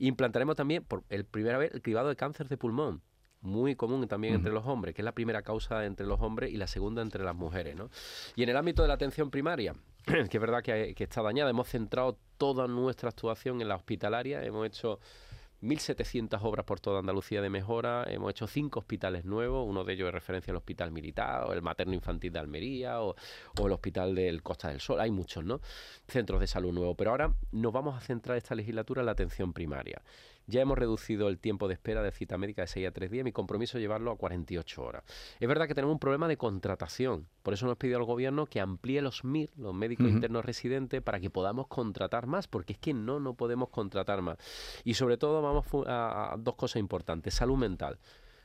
Implantaremos 0.00 0.56
también 0.56 0.82
por 0.82 1.04
el 1.08 1.24
primera 1.24 1.56
vez 1.56 1.72
el 1.72 1.82
cribado 1.82 2.08
de 2.08 2.16
cáncer 2.16 2.48
de 2.48 2.56
pulmón 2.56 3.00
muy 3.42 3.76
común 3.76 4.08
también 4.08 4.34
entre 4.34 4.50
los 4.50 4.66
hombres, 4.66 4.92
que 4.92 5.02
es 5.02 5.04
la 5.04 5.12
primera 5.12 5.42
causa 5.42 5.84
entre 5.84 6.04
los 6.04 6.20
hombres 6.20 6.50
y 6.50 6.56
la 6.56 6.66
segunda 6.66 7.00
entre 7.00 7.22
las 7.22 7.36
mujeres. 7.36 7.76
¿no? 7.76 7.90
Y 8.34 8.42
en 8.42 8.48
el 8.48 8.56
ámbito 8.56 8.82
de 8.82 8.88
la 8.88 8.94
atención 8.94 9.30
primaria, 9.30 9.74
que 10.04 10.36
es 10.36 10.40
verdad 10.40 10.64
que, 10.64 10.96
que 10.96 11.04
está 11.04 11.22
dañada, 11.22 11.48
hemos 11.48 11.68
centrado 11.68 12.18
toda 12.38 12.66
nuestra 12.66 13.10
actuación 13.10 13.60
en 13.60 13.68
la 13.68 13.76
hospitalaria, 13.76 14.42
hemos 14.42 14.66
hecho 14.66 14.98
1.700 15.64 16.38
obras 16.42 16.66
por 16.66 16.78
toda 16.78 17.00
Andalucía 17.00 17.40
de 17.40 17.48
mejora, 17.48 18.04
hemos 18.08 18.30
hecho 18.30 18.46
cinco 18.46 18.80
hospitales 18.80 19.24
nuevos, 19.24 19.66
uno 19.66 19.82
de 19.82 19.94
ellos 19.94 20.08
es 20.08 20.14
referencia 20.14 20.50
al 20.50 20.58
Hospital 20.58 20.92
Militar, 20.92 21.44
o 21.44 21.52
el 21.52 21.62
Materno 21.62 21.94
Infantil 21.94 22.32
de 22.32 22.38
Almería, 22.38 23.00
o, 23.00 23.16
el 23.56 23.72
Hospital 23.72 24.14
del 24.14 24.42
Costa 24.42 24.68
del 24.68 24.80
Sol, 24.80 25.00
hay 25.00 25.10
muchos, 25.10 25.42
¿no? 25.42 25.60
Centros 26.06 26.40
de 26.40 26.46
salud 26.46 26.72
nuevos, 26.72 26.94
pero 26.98 27.10
ahora 27.10 27.34
nos 27.52 27.72
vamos 27.72 27.96
a 27.96 28.00
centrar 28.00 28.36
esta 28.36 28.54
legislatura 28.54 29.00
en 29.00 29.06
la 29.06 29.12
atención 29.12 29.52
primaria. 29.52 30.02
Ya 30.46 30.60
hemos 30.60 30.78
reducido 30.78 31.28
el 31.28 31.38
tiempo 31.38 31.68
de 31.68 31.74
espera 31.74 32.02
de 32.02 32.12
cita 32.12 32.36
médica 32.36 32.62
de 32.62 32.68
6 32.68 32.88
a 32.88 32.90
3 32.90 33.10
días. 33.10 33.24
Mi 33.24 33.32
compromiso 33.32 33.78
es 33.78 33.82
llevarlo 33.82 34.10
a 34.10 34.16
48 34.16 34.82
horas. 34.82 35.04
Es 35.40 35.48
verdad 35.48 35.66
que 35.66 35.74
tenemos 35.74 35.94
un 35.94 35.98
problema 35.98 36.28
de 36.28 36.36
contratación. 36.36 37.26
Por 37.42 37.54
eso 37.54 37.66
nos 37.66 37.76
pidió 37.76 37.96
al 37.96 38.04
gobierno 38.04 38.46
que 38.46 38.60
amplíe 38.60 39.00
los 39.00 39.24
MIR, 39.24 39.50
los 39.56 39.74
médicos 39.74 40.08
internos 40.08 40.44
residentes, 40.44 41.02
para 41.02 41.20
que 41.20 41.30
podamos 41.30 41.66
contratar 41.68 42.26
más, 42.26 42.46
porque 42.46 42.74
es 42.74 42.78
que 42.78 42.92
no, 42.92 43.20
no 43.20 43.34
podemos 43.34 43.70
contratar 43.70 44.22
más. 44.22 44.38
Y 44.84 44.94
sobre 44.94 45.16
todo 45.16 45.40
vamos 45.40 45.66
a 45.86 46.36
dos 46.38 46.54
cosas 46.56 46.80
importantes. 46.80 47.34
Salud 47.34 47.56
mental 47.56 47.98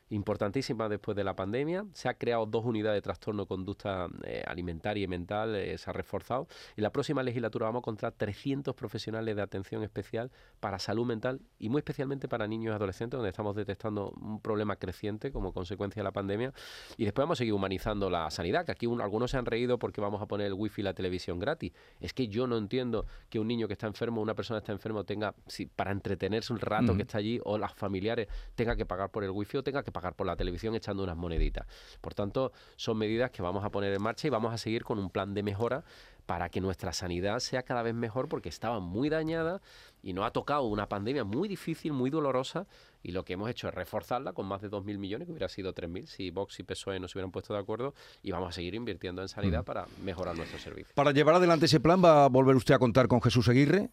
importantísima 0.09 0.89
después 0.89 1.15
de 1.15 1.23
la 1.23 1.35
pandemia. 1.35 1.85
Se 1.93 2.09
ha 2.09 2.13
creado 2.15 2.45
dos 2.45 2.65
unidades 2.65 2.97
de 2.97 3.01
trastorno 3.01 3.45
conducta 3.45 4.07
eh, 4.23 4.43
alimentaria 4.45 5.03
y 5.03 5.07
mental, 5.07 5.55
eh, 5.55 5.77
se 5.77 5.89
ha 5.89 5.93
reforzado. 5.93 6.47
En 6.75 6.83
la 6.83 6.91
próxima 6.91 7.23
legislatura 7.23 7.65
vamos 7.65 7.79
a 7.79 7.83
encontrar 7.83 8.13
300 8.13 8.75
profesionales 8.75 9.35
de 9.35 9.41
atención 9.41 9.83
especial 9.83 10.31
para 10.59 10.79
salud 10.79 11.05
mental 11.05 11.41
y 11.57 11.69
muy 11.69 11.79
especialmente 11.79 12.27
para 12.27 12.47
niños 12.47 12.73
y 12.73 12.75
adolescentes, 12.75 13.17
donde 13.17 13.29
estamos 13.29 13.55
detectando 13.55 14.11
un 14.21 14.41
problema 14.41 14.75
creciente 14.75 15.31
como 15.31 15.53
consecuencia 15.53 16.01
de 16.01 16.03
la 16.05 16.11
pandemia. 16.11 16.53
Y 16.97 17.05
después 17.05 17.23
vamos 17.23 17.37
a 17.37 17.39
seguir 17.39 17.53
humanizando 17.53 18.09
la 18.09 18.29
sanidad, 18.31 18.65
que 18.65 18.71
aquí 18.71 18.85
algunos 18.85 19.31
se 19.31 19.37
han 19.37 19.45
reído 19.45 19.77
porque 19.77 20.01
vamos 20.01 20.21
a 20.21 20.25
poner 20.25 20.47
el 20.47 20.53
wifi 20.53 20.81
y 20.81 20.83
la 20.83 20.93
televisión 20.93 21.39
gratis. 21.39 21.73
Es 21.99 22.13
que 22.13 22.27
yo 22.27 22.47
no 22.47 22.57
entiendo 22.57 23.05
que 23.29 23.39
un 23.39 23.47
niño 23.47 23.67
que 23.67 23.73
está 23.73 23.87
enfermo, 23.87 24.21
una 24.21 24.35
persona 24.35 24.59
que 24.59 24.63
está 24.63 24.71
enfermo, 24.71 25.03
tenga, 25.03 25.35
si, 25.47 25.65
para 25.65 25.91
entretenerse 25.91 26.51
un 26.53 26.59
rato 26.59 26.95
que 26.95 27.03
está 27.03 27.17
allí, 27.17 27.39
o 27.43 27.57
las 27.57 27.73
familiares, 27.73 28.27
tenga 28.55 28.75
que 28.75 28.85
pagar 28.85 29.11
por 29.11 29.23
el 29.23 29.29
wifi 29.29 29.57
o 29.57 29.63
tenga 29.63 29.83
que 29.83 29.91
pagar 29.91 29.98
por 30.15 30.27
la 30.27 30.35
televisión 30.35 30.75
echando 30.75 31.03
unas 31.03 31.17
moneditas. 31.17 31.67
Por 32.01 32.13
tanto, 32.13 32.51
son 32.75 32.97
medidas 32.97 33.31
que 33.31 33.41
vamos 33.41 33.63
a 33.63 33.69
poner 33.69 33.93
en 33.93 34.01
marcha 34.01 34.27
y 34.27 34.29
vamos 34.29 34.53
a 34.53 34.57
seguir 34.57 34.83
con 34.83 34.99
un 34.99 35.09
plan 35.09 35.33
de 35.33 35.43
mejora 35.43 35.83
para 36.29 36.49
que 36.49 36.61
nuestra 36.61 36.93
sanidad 36.93 37.39
sea 37.39 37.63
cada 37.63 37.81
vez 37.81 37.95
mejor 37.95 38.27
porque 38.29 38.49
estaba 38.49 38.79
muy 38.79 39.09
dañada 39.09 39.61
y 40.03 40.13
nos 40.13 40.27
ha 40.27 40.29
tocado 40.29 40.61
una 40.63 40.87
pandemia 40.87 41.23
muy 41.23 41.47
difícil, 41.47 41.91
muy 41.91 42.11
dolorosa 42.11 42.67
y 43.01 43.13
lo 43.13 43.25
que 43.25 43.33
hemos 43.33 43.49
hecho 43.49 43.67
es 43.67 43.73
reforzarla 43.73 44.33
con 44.33 44.45
más 44.45 44.61
de 44.61 44.69
2.000 44.69 44.99
millones, 44.99 45.25
que 45.25 45.31
hubiera 45.31 45.49
sido 45.49 45.73
3.000 45.73 46.05
si 46.05 46.29
Vox 46.29 46.59
y 46.59 46.63
PSOE 46.63 46.99
no 46.99 47.07
se 47.07 47.17
hubieran 47.17 47.31
puesto 47.31 47.55
de 47.55 47.59
acuerdo 47.59 47.95
y 48.21 48.29
vamos 48.29 48.49
a 48.49 48.51
seguir 48.51 48.75
invirtiendo 48.75 49.23
en 49.23 49.27
sanidad 49.27 49.61
mm. 49.61 49.65
para 49.65 49.87
mejorar 50.03 50.37
nuestro 50.37 50.59
servicio. 50.59 50.93
Para 50.93 51.11
llevar 51.13 51.33
adelante 51.33 51.65
ese 51.65 51.79
plan, 51.79 51.99
¿va 52.03 52.25
a 52.25 52.29
volver 52.29 52.55
usted 52.55 52.75
a 52.75 52.79
contar 52.79 53.07
con 53.07 53.23
Jesús 53.23 53.49
Aguirre? 53.49 53.89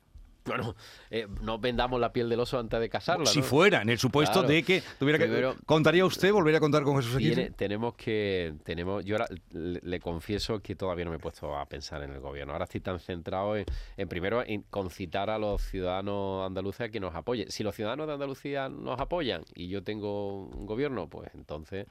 Bueno, 0.46 0.74
eh, 1.10 1.26
no 1.42 1.58
vendamos 1.58 2.00
la 2.00 2.12
piel 2.12 2.28
del 2.28 2.40
oso 2.40 2.58
antes 2.58 2.80
de 2.80 2.88
casarla. 2.88 3.26
Si 3.26 3.42
fuera, 3.42 3.82
en 3.82 3.88
el 3.88 3.98
supuesto 3.98 4.42
de 4.42 4.62
que 4.62 4.82
tuviera 4.98 5.18
que. 5.18 5.54
¿Contaría 5.64 6.04
usted, 6.04 6.32
volvería 6.32 6.58
a 6.58 6.60
contar 6.60 6.82
con 6.82 6.96
Jesús 6.96 7.16
Aguirre? 7.16 7.50
tenemos 7.50 7.94
que. 7.94 8.54
tenemos 8.64 9.04
Yo 9.04 9.16
ahora 9.16 9.26
le, 9.52 10.00
confieso 10.00 10.60
que 10.60 10.74
todavía 10.74 11.04
no 11.04 11.10
me 11.10 11.16
he 11.16 11.20
puesto 11.20 11.56
a 11.56 11.66
pensar 11.66 12.02
en 12.02 12.10
el 12.10 12.20
gobierno. 12.20 12.52
Ahora 12.52 12.64
estoy 12.64 12.80
tan 12.80 13.00
centrado 13.00 13.56
en, 13.56 13.64
en 13.96 14.08
primero, 14.08 14.42
en 14.44 14.62
concitar 14.62 15.30
a 15.30 15.38
los 15.38 15.62
ciudadanos 15.62 16.46
andaluces 16.46 16.82
a 16.82 16.88
que 16.88 17.00
nos 17.00 17.14
apoyen. 17.14 17.50
Si 17.50 17.62
los 17.62 17.74
ciudadanos 17.74 18.06
de 18.06 18.14
Andalucía 18.14 18.68
nos 18.68 19.00
apoyan 19.00 19.42
y 19.54 19.68
yo 19.68 19.82
tengo 19.82 20.46
un 20.46 20.66
gobierno, 20.66 21.08
pues 21.08 21.30
entonces 21.34 21.86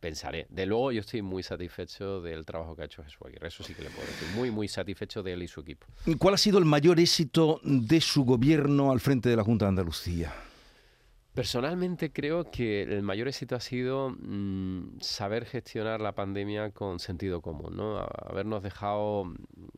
pensaré. 0.00 0.46
De 0.48 0.66
luego, 0.66 0.92
yo 0.92 1.00
estoy 1.00 1.22
muy 1.22 1.42
satisfecho 1.42 2.20
del 2.20 2.44
trabajo 2.44 2.74
que 2.74 2.82
ha 2.82 2.84
hecho 2.86 3.04
Jesús 3.04 3.18
Aguirre. 3.24 3.48
Eso 3.48 3.62
sí 3.62 3.74
que 3.74 3.82
le 3.82 3.90
puedo 3.90 4.06
decir. 4.06 4.28
Muy, 4.34 4.50
muy 4.50 4.66
satisfecho 4.66 5.22
de 5.22 5.34
él 5.34 5.42
y 5.42 5.48
su 5.48 5.60
equipo. 5.60 5.86
¿Cuál 6.18 6.34
ha 6.34 6.38
sido 6.38 6.58
el 6.58 6.64
mayor 6.64 6.98
éxito 6.98 7.60
de 7.62 8.00
su 8.00 8.24
gobierno 8.24 8.90
al 8.90 9.00
frente 9.00 9.28
de 9.28 9.36
la 9.36 9.44
Junta 9.44 9.66
de 9.66 9.70
Andalucía? 9.70 10.32
Personalmente 11.34 12.12
creo 12.12 12.50
que 12.50 12.82
el 12.82 13.02
mayor 13.02 13.28
éxito 13.28 13.54
ha 13.54 13.60
sido 13.60 14.10
mm, 14.10 15.00
saber 15.00 15.44
gestionar 15.44 16.00
la 16.00 16.12
pandemia 16.12 16.70
con 16.72 16.98
sentido 16.98 17.40
común, 17.40 17.76
¿no? 17.76 17.98
Habernos 17.98 18.64
dejado 18.64 19.32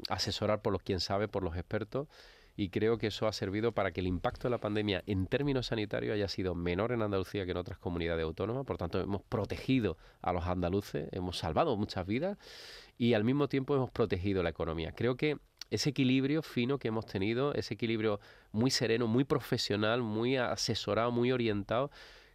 asesorar 0.08 0.62
por 0.62 0.72
los 0.72 0.82
quien 0.82 1.00
sabe, 1.00 1.28
por 1.28 1.42
los 1.42 1.54
expertos 1.54 2.08
y 2.56 2.68
creo 2.68 2.98
que 2.98 3.08
eso 3.08 3.26
ha 3.26 3.32
servido 3.32 3.72
para 3.72 3.92
que 3.92 4.00
el 4.00 4.06
impacto 4.06 4.48
de 4.48 4.50
la 4.50 4.58
pandemia 4.58 5.02
en 5.06 5.26
términos 5.26 5.66
sanitarios 5.66 6.14
haya 6.14 6.28
sido 6.28 6.54
menor 6.54 6.92
en 6.92 7.02
Andalucía 7.02 7.44
que 7.44 7.52
en 7.52 7.56
otras 7.56 7.78
comunidades 7.78 8.24
autónomas. 8.24 8.66
Por 8.66 8.76
tanto, 8.76 9.00
hemos 9.00 9.22
protegido 9.22 9.96
a 10.20 10.32
los 10.32 10.44
andaluces, 10.46 11.08
hemos 11.12 11.38
salvado 11.38 11.76
muchas 11.76 12.06
vidas 12.06 12.38
y 12.98 13.14
al 13.14 13.24
mismo 13.24 13.48
tiempo 13.48 13.74
hemos 13.74 13.90
protegido 13.90 14.42
la 14.42 14.50
economía. 14.50 14.92
Creo 14.92 15.16
que 15.16 15.38
ese 15.70 15.90
equilibrio 15.90 16.42
fino 16.42 16.78
que 16.78 16.88
hemos 16.88 17.06
tenido, 17.06 17.54
ese 17.54 17.74
equilibrio 17.74 18.20
muy 18.52 18.70
sereno, 18.70 19.06
muy 19.06 19.24
profesional, 19.24 20.02
muy 20.02 20.36
asesorado, 20.36 21.10
muy 21.10 21.32
orientado, 21.32 21.90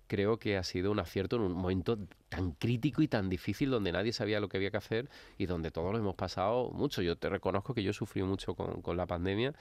creo 0.08 0.40
que 0.40 0.58
ha 0.58 0.64
sido 0.64 0.90
un 0.92 1.00
acierto 1.00 1.36
en 1.36 1.44
un 1.44 1.52
momento 1.52 2.00
tan 2.30 2.54
crítico 2.54 3.02
y 3.02 3.08
tan 3.08 3.30
difícil 3.30 3.70
donde 3.70 3.92
nadie 3.92 4.14
sabía 4.14 4.40
lo 4.40 4.50
que 4.50 4.58
había 4.58 4.72
que 4.72 4.78
hacer 4.78 5.10
y 5.38 5.46
donde 5.46 5.70
todos 5.70 5.92
lo 5.92 6.00
hemos 6.00 6.16
pasado 6.16 6.72
mucho. 6.72 7.02
Yo 7.02 7.18
te 7.18 7.30
reconozco 7.30 7.74
que 7.74 7.84
yo 7.84 7.94
sufrí 7.94 8.24
mucho 8.24 8.56
con, 8.56 8.82
con 8.82 8.98
la 8.98 9.06
pandemia, 9.06 9.54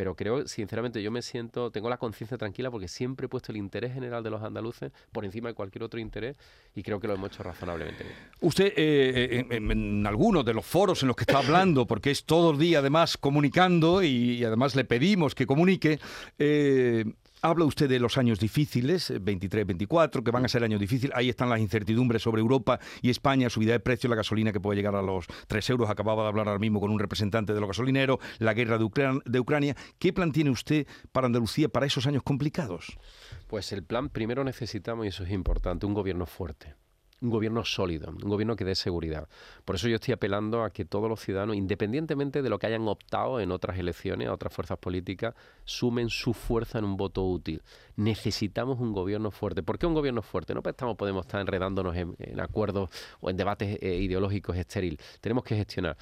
pero 0.00 0.14
creo, 0.14 0.48
sinceramente, 0.48 1.02
yo 1.02 1.10
me 1.10 1.20
siento, 1.20 1.70
tengo 1.70 1.90
la 1.90 1.98
conciencia 1.98 2.38
tranquila 2.38 2.70
porque 2.70 2.88
siempre 2.88 3.26
he 3.26 3.28
puesto 3.28 3.52
el 3.52 3.58
interés 3.58 3.92
general 3.92 4.22
de 4.22 4.30
los 4.30 4.42
andaluces 4.42 4.92
por 5.12 5.26
encima 5.26 5.50
de 5.50 5.54
cualquier 5.54 5.82
otro 5.82 6.00
interés 6.00 6.36
y 6.74 6.82
creo 6.82 6.98
que 6.98 7.06
lo 7.06 7.12
hemos 7.12 7.30
hecho 7.30 7.42
razonablemente 7.42 8.04
bien. 8.04 8.16
Usted, 8.40 8.68
eh, 8.68 9.46
eh, 9.46 9.46
en, 9.50 10.06
algunos 10.06 10.42
de 10.42 10.54
los 10.54 10.64
foros 10.64 11.02
en 11.02 11.08
los 11.08 11.16
que 11.16 11.24
está 11.24 11.40
hablando, 11.40 11.86
porque 11.86 12.10
es 12.12 12.24
todo 12.24 12.52
el 12.52 12.58
día 12.58 12.78
además 12.78 13.18
comunicando 13.18 14.02
y, 14.02 14.42
además 14.42 14.74
le 14.74 14.86
pedimos 14.86 15.34
que 15.34 15.44
comunique, 15.44 16.00
eh, 16.38 17.04
Habla 17.42 17.64
usted 17.64 17.88
de 17.88 17.98
los 17.98 18.18
años 18.18 18.38
difíciles, 18.38 19.14
23, 19.18 19.66
24, 19.66 20.22
que 20.22 20.30
van 20.30 20.44
a 20.44 20.48
ser 20.48 20.62
años 20.62 20.78
difíciles. 20.78 21.16
Ahí 21.16 21.30
están 21.30 21.48
las 21.48 21.58
incertidumbres 21.58 22.20
sobre 22.20 22.42
Europa 22.42 22.78
y 23.00 23.08
España, 23.08 23.48
subida 23.48 23.72
de 23.72 23.80
precios, 23.80 24.10
la 24.10 24.16
gasolina 24.16 24.52
que 24.52 24.60
puede 24.60 24.76
llegar 24.76 24.94
a 24.94 25.00
los 25.00 25.26
3 25.46 25.70
euros. 25.70 25.88
Acababa 25.88 26.24
de 26.24 26.28
hablar 26.28 26.48
ahora 26.48 26.58
mismo 26.58 26.80
con 26.80 26.90
un 26.90 26.98
representante 26.98 27.54
de 27.54 27.60
los 27.60 27.68
gasolineros, 27.68 28.18
la 28.40 28.52
guerra 28.52 28.76
de 28.76 29.40
Ucrania. 29.40 29.74
¿Qué 29.98 30.12
plan 30.12 30.32
tiene 30.32 30.50
usted 30.50 30.86
para 31.12 31.28
Andalucía 31.28 31.70
para 31.70 31.86
esos 31.86 32.06
años 32.06 32.22
complicados? 32.22 32.98
Pues 33.46 33.72
el 33.72 33.84
plan 33.84 34.10
primero 34.10 34.44
necesitamos, 34.44 35.06
y 35.06 35.08
eso 35.08 35.24
es 35.24 35.30
importante, 35.30 35.86
un 35.86 35.94
gobierno 35.94 36.26
fuerte 36.26 36.74
un 37.20 37.30
gobierno 37.30 37.64
sólido, 37.64 38.10
un 38.10 38.28
gobierno 38.28 38.56
que 38.56 38.64
dé 38.64 38.74
seguridad. 38.74 39.28
Por 39.64 39.76
eso 39.76 39.88
yo 39.88 39.96
estoy 39.96 40.12
apelando 40.12 40.64
a 40.64 40.70
que 40.70 40.84
todos 40.84 41.08
los 41.08 41.20
ciudadanos, 41.20 41.56
independientemente 41.56 42.42
de 42.42 42.48
lo 42.48 42.58
que 42.58 42.66
hayan 42.66 42.86
optado 42.88 43.40
en 43.40 43.50
otras 43.50 43.78
elecciones, 43.78 44.28
a 44.28 44.32
otras 44.32 44.52
fuerzas 44.52 44.78
políticas, 44.78 45.34
sumen 45.64 46.08
su 46.08 46.32
fuerza 46.32 46.78
en 46.78 46.84
un 46.84 46.96
voto 46.96 47.24
útil. 47.24 47.62
Necesitamos 47.96 48.80
un 48.80 48.92
gobierno 48.92 49.30
fuerte. 49.30 49.62
¿Por 49.62 49.78
qué 49.78 49.86
un 49.86 49.94
gobierno 49.94 50.22
fuerte? 50.22 50.54
No 50.54 50.62
estamos, 50.64 50.96
podemos 50.96 51.26
estar 51.26 51.40
enredándonos 51.40 51.94
en, 51.96 52.40
acuerdos 52.40 52.90
o 53.20 53.30
en 53.30 53.36
debates 53.36 53.78
eh, 53.82 53.96
ideológicos 53.96 54.56
estéril. 54.56 54.98
Tenemos 55.20 55.44
que 55.44 55.56
gestionar 55.56 55.96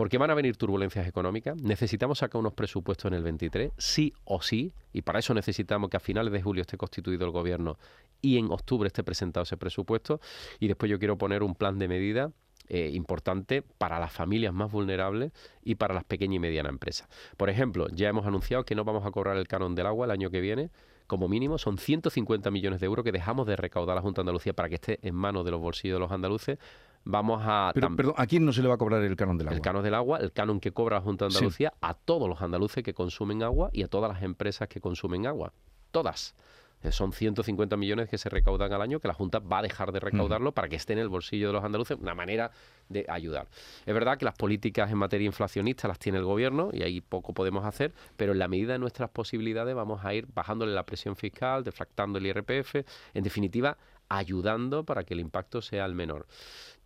porque 0.00 0.16
van 0.16 0.30
a 0.30 0.34
venir 0.34 0.56
turbulencias 0.56 1.06
económicas. 1.06 1.60
Necesitamos 1.60 2.20
sacar 2.20 2.38
unos 2.38 2.54
presupuestos 2.54 3.10
en 3.10 3.18
el 3.18 3.22
23, 3.22 3.72
sí 3.76 4.14
o 4.24 4.40
sí, 4.40 4.72
y 4.94 5.02
para 5.02 5.18
eso 5.18 5.34
necesitamos 5.34 5.90
que 5.90 5.98
a 5.98 6.00
finales 6.00 6.32
de 6.32 6.40
julio 6.40 6.62
esté 6.62 6.78
constituido 6.78 7.26
el 7.26 7.32
gobierno 7.32 7.76
y 8.22 8.38
en 8.38 8.50
octubre 8.50 8.86
esté 8.86 9.02
presentado 9.02 9.44
ese 9.44 9.56
presupuesto. 9.56 10.20
Y 10.58 10.68
después 10.68 10.90
yo 10.90 10.98
quiero 10.98 11.18
poner 11.18 11.42
un 11.42 11.54
plan 11.54 11.78
de 11.78 11.88
medida 11.88 12.32
eh, 12.68 12.90
importante 12.92 13.62
para 13.62 13.98
las 13.98 14.12
familias 14.12 14.54
más 14.54 14.70
vulnerables 14.70 15.32
y 15.64 15.74
para 15.74 15.94
las 15.94 16.04
pequeñas 16.04 16.36
y 16.36 16.38
medianas 16.38 16.70
empresas. 16.70 17.08
Por 17.36 17.50
ejemplo, 17.50 17.88
ya 17.90 18.08
hemos 18.08 18.26
anunciado 18.26 18.64
que 18.64 18.74
no 18.74 18.84
vamos 18.84 19.04
a 19.04 19.10
cobrar 19.10 19.36
el 19.36 19.48
canon 19.48 19.74
del 19.74 19.86
agua 19.86 20.06
el 20.06 20.12
año 20.12 20.30
que 20.30 20.40
viene. 20.40 20.70
Como 21.06 21.28
mínimo 21.28 21.58
son 21.58 21.78
150 21.78 22.50
millones 22.52 22.78
de 22.78 22.86
euros 22.86 23.04
que 23.04 23.10
dejamos 23.10 23.46
de 23.46 23.56
recaudar 23.56 23.92
a 23.92 23.96
la 23.96 24.02
Junta 24.02 24.20
de 24.20 24.22
Andalucía 24.22 24.52
para 24.52 24.68
que 24.68 24.76
esté 24.76 25.00
en 25.02 25.16
manos 25.16 25.44
de 25.44 25.50
los 25.50 25.60
bolsillos 25.60 25.96
de 25.96 26.00
los 26.00 26.12
andaluces 26.12 26.58
vamos 27.04 27.42
a... 27.44 27.70
Pero, 27.74 27.94
perdón, 27.96 28.14
¿a 28.16 28.26
quién 28.26 28.44
no 28.44 28.52
se 28.52 28.62
le 28.62 28.68
va 28.68 28.74
a 28.74 28.78
cobrar 28.78 29.02
el 29.02 29.16
canon 29.16 29.38
del 29.38 29.48
agua? 29.48 29.56
El 29.56 29.62
canon 29.62 29.82
del 29.82 29.94
agua, 29.94 30.18
el 30.18 30.32
canon 30.32 30.60
que 30.60 30.72
cobra 30.72 30.96
la 30.96 31.02
Junta 31.02 31.26
de 31.26 31.34
Andalucía 31.34 31.72
a 31.80 31.94
todos 31.94 32.28
los 32.28 32.40
andaluces 32.42 32.82
que 32.82 32.94
consumen 32.94 33.42
agua 33.42 33.70
y 33.72 33.82
a 33.82 33.88
todas 33.88 34.12
las 34.12 34.22
empresas 34.22 34.68
que 34.68 34.80
consumen 34.80 35.26
agua. 35.26 35.52
Todas. 35.90 36.34
Eh, 36.82 36.92
son 36.92 37.12
150 37.12 37.76
millones 37.76 38.08
que 38.08 38.16
se 38.16 38.28
recaudan 38.28 38.72
al 38.72 38.80
año 38.80 39.00
que 39.00 39.08
la 39.08 39.14
Junta 39.14 39.38
va 39.38 39.58
a 39.58 39.62
dejar 39.62 39.92
de 39.92 40.00
recaudarlo 40.00 40.52
para 40.52 40.68
que 40.68 40.76
esté 40.76 40.94
en 40.94 41.00
el 41.00 41.08
bolsillo 41.08 41.48
de 41.48 41.52
los 41.52 41.64
andaluces, 41.64 41.98
una 42.00 42.14
manera 42.14 42.50
de 42.88 43.04
ayudar. 43.08 43.48
Es 43.84 43.92
verdad 43.92 44.18
que 44.18 44.24
las 44.24 44.34
políticas 44.34 44.90
en 44.90 44.98
materia 44.98 45.26
inflacionista 45.26 45.88
las 45.88 45.98
tiene 45.98 46.18
el 46.18 46.24
gobierno 46.24 46.70
y 46.72 46.82
ahí 46.82 47.00
poco 47.00 47.34
podemos 47.34 47.64
hacer, 47.64 47.92
pero 48.16 48.32
en 48.32 48.38
la 48.38 48.48
medida 48.48 48.72
de 48.72 48.78
nuestras 48.78 49.10
posibilidades 49.10 49.74
vamos 49.74 50.04
a 50.04 50.14
ir 50.14 50.26
bajándole 50.34 50.72
la 50.72 50.84
presión 50.84 51.16
fiscal, 51.16 51.64
defractando 51.64 52.18
el 52.18 52.26
IRPF, 52.26 52.76
en 53.14 53.24
definitiva, 53.24 53.76
ayudando 54.08 54.84
para 54.84 55.04
que 55.04 55.14
el 55.14 55.20
impacto 55.20 55.60
sea 55.62 55.84
el 55.84 55.94
menor. 55.94 56.26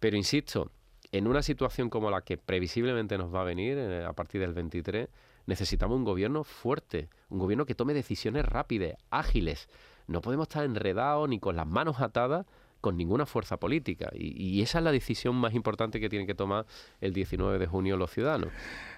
Pero 0.01 0.17
insisto, 0.17 0.71
en 1.13 1.29
una 1.29 1.43
situación 1.43 1.89
como 1.91 2.11
la 2.11 2.23
que 2.23 2.37
previsiblemente 2.37 3.17
nos 3.17 3.33
va 3.33 3.43
a 3.43 3.45
venir 3.45 3.79
eh, 3.79 4.05
a 4.05 4.13
partir 4.13 4.41
del 4.41 4.53
23, 4.53 5.09
necesitamos 5.47 5.97
un 5.97 6.05
gobierno 6.05 6.45
fuerte, 6.45 7.09
un 7.29 7.39
gobierno 7.39 7.67
que 7.67 7.75
tome 7.75 7.95
decisiones 7.95 8.45
rápidas, 8.45 8.97
ágiles. 9.11 9.69
No 10.07 10.21
podemos 10.21 10.49
estar 10.49 10.65
enredados 10.65 11.29
ni 11.29 11.39
con 11.39 11.57
las 11.57 11.67
manos 11.67 12.01
atadas 12.01 12.47
con 12.85 12.99
ninguna 12.99 13.25
fuerza 13.25 13.57
política. 13.57 14.11
Y, 14.15 14.61
esa 14.61 14.77
es 14.77 14.85
la 14.85 14.93
decisión 14.93 15.37
más 15.37 15.55
importante 15.55 16.01
que 16.01 16.11
tienen 16.11 16.27
que 16.27 16.35
tomar 16.35 16.67
el 17.01 17.15
19 17.15 17.59
de 17.59 17.67
junio 17.67 17.97
los 17.97 18.11
ciudadanos. 18.11 18.51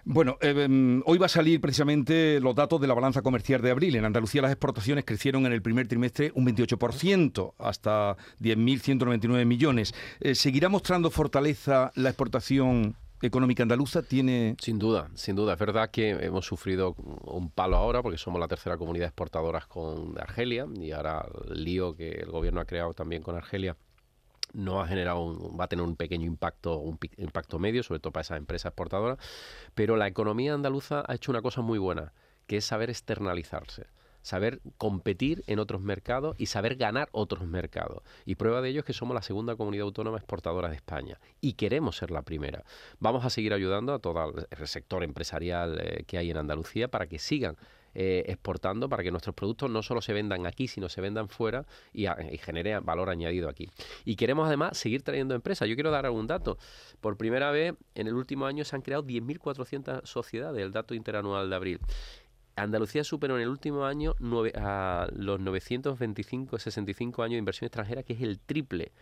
Bueno, 0.04 0.38
eh, 0.40 0.64
em, 0.64 1.04
hoy 1.06 1.18
va 1.18 1.26
a 1.26 1.28
salir 1.28 1.60
precisamente 1.60 2.40
los 2.40 2.56
datos 2.56 2.80
de 2.80 2.88
la 2.88 2.94
balanza 2.94 3.22
comercial 3.22 3.62
de 3.62 3.70
abril. 3.70 3.94
En 3.94 4.04
Andalucía 4.04 4.42
las 4.42 4.50
exportaciones 4.50 5.04
crecieron 5.04 5.46
en 5.46 5.52
el 5.52 5.62
primer 5.62 5.86
trimestre 5.86 6.32
un 6.34 6.44
28%, 6.46 7.54
hasta 7.58 8.16
10.199 8.40 9.44
millones. 9.44 9.94
Eh, 10.18 10.34
¿Seguirá 10.34 10.68
mostrando 10.68 11.08
fortaleza 11.12 11.92
la 11.94 12.08
exportación 12.08 12.96
económica 13.26 13.62
andaluza 13.62 14.02
tiene... 14.02 14.56
Sin 14.60 14.78
duda, 14.78 15.10
sin 15.14 15.36
duda. 15.36 15.54
Es 15.54 15.58
verdad 15.58 15.90
que 15.90 16.10
hemos 16.10 16.46
sufrido 16.46 16.94
un 16.94 17.50
palo 17.50 17.76
ahora 17.76 18.02
porque 18.02 18.18
somos 18.18 18.40
la 18.40 18.48
tercera 18.48 18.76
comunidad 18.76 19.08
exportadora 19.08 19.60
con 19.68 20.18
Argelia 20.18 20.66
y 20.80 20.92
ahora 20.92 21.26
el 21.50 21.64
lío 21.64 21.94
que 21.94 22.10
el 22.10 22.30
gobierno 22.30 22.60
ha 22.60 22.64
creado 22.64 22.94
también 22.94 23.22
con 23.22 23.36
Argelia 23.36 23.76
no 24.52 24.80
ha 24.80 24.86
generado 24.86 25.54
va 25.56 25.64
a 25.64 25.68
tener 25.68 25.84
un 25.84 25.96
pequeño 25.96 26.24
impacto 26.24 26.78
un 26.78 26.98
impacto 27.18 27.58
medio 27.58 27.82
sobre 27.82 28.00
todo 28.00 28.12
para 28.12 28.22
esas 28.22 28.38
empresas 28.38 28.70
exportadoras 28.70 29.18
pero 29.74 29.96
la 29.96 30.06
economía 30.06 30.54
andaluza 30.54 31.04
ha 31.06 31.14
hecho 31.14 31.32
una 31.32 31.42
cosa 31.42 31.60
muy 31.60 31.78
buena 31.78 32.12
que 32.46 32.58
es 32.58 32.64
saber 32.64 32.88
externalizarse 32.88 33.86
saber 34.26 34.60
competir 34.76 35.44
en 35.46 35.60
otros 35.60 35.80
mercados 35.80 36.34
y 36.36 36.46
saber 36.46 36.74
ganar 36.74 37.08
otros 37.12 37.46
mercados. 37.46 38.02
Y 38.24 38.34
prueba 38.34 38.60
de 38.60 38.70
ello 38.70 38.80
es 38.80 38.84
que 38.84 38.92
somos 38.92 39.14
la 39.14 39.22
segunda 39.22 39.54
comunidad 39.54 39.84
autónoma 39.84 40.18
exportadora 40.18 40.68
de 40.68 40.74
España 40.74 41.20
y 41.40 41.52
queremos 41.52 41.96
ser 41.96 42.10
la 42.10 42.22
primera. 42.22 42.64
Vamos 42.98 43.24
a 43.24 43.30
seguir 43.30 43.54
ayudando 43.54 43.94
a 43.94 44.00
todo 44.00 44.34
el 44.50 44.66
sector 44.66 45.04
empresarial 45.04 45.78
eh, 45.80 46.04
que 46.08 46.18
hay 46.18 46.32
en 46.32 46.38
Andalucía 46.38 46.88
para 46.88 47.06
que 47.06 47.20
sigan 47.20 47.56
eh, 47.94 48.24
exportando 48.26 48.88
para 48.88 49.04
que 49.04 49.12
nuestros 49.12 49.34
productos 49.34 49.70
no 49.70 49.82
solo 49.82 50.02
se 50.02 50.12
vendan 50.12 50.44
aquí, 50.44 50.66
sino 50.66 50.88
se 50.88 51.00
vendan 51.00 51.28
fuera 51.28 51.64
y, 51.94 52.06
y 52.06 52.38
genere 52.38 52.78
valor 52.80 53.08
añadido 53.08 53.48
aquí. 53.48 53.70
Y 54.04 54.16
queremos 54.16 54.48
además 54.48 54.76
seguir 54.76 55.02
trayendo 55.02 55.34
empresas. 55.36 55.66
Yo 55.68 55.76
quiero 55.76 55.92
dar 55.92 56.04
algún 56.04 56.26
dato. 56.26 56.58
Por 57.00 57.16
primera 57.16 57.52
vez 57.52 57.74
en 57.94 58.08
el 58.08 58.14
último 58.14 58.44
año 58.44 58.64
se 58.64 58.74
han 58.74 58.82
creado 58.82 59.04
10.400 59.04 60.04
sociedades, 60.04 60.62
el 60.62 60.72
dato 60.72 60.94
interanual 60.94 61.48
de 61.48 61.56
abril. 61.56 61.80
Andalucía 62.56 63.04
superó 63.04 63.36
en 63.36 63.42
el 63.42 63.48
último 63.48 63.84
año 63.84 64.14
a 64.54 65.06
los 65.14 65.38
925, 65.40 66.58
65 66.58 67.22
años 67.22 67.32
de 67.32 67.38
inversión 67.38 67.66
extranjera, 67.66 68.02
que 68.02 68.14
es 68.14 68.22
el 68.22 68.38
triple. 68.38 68.92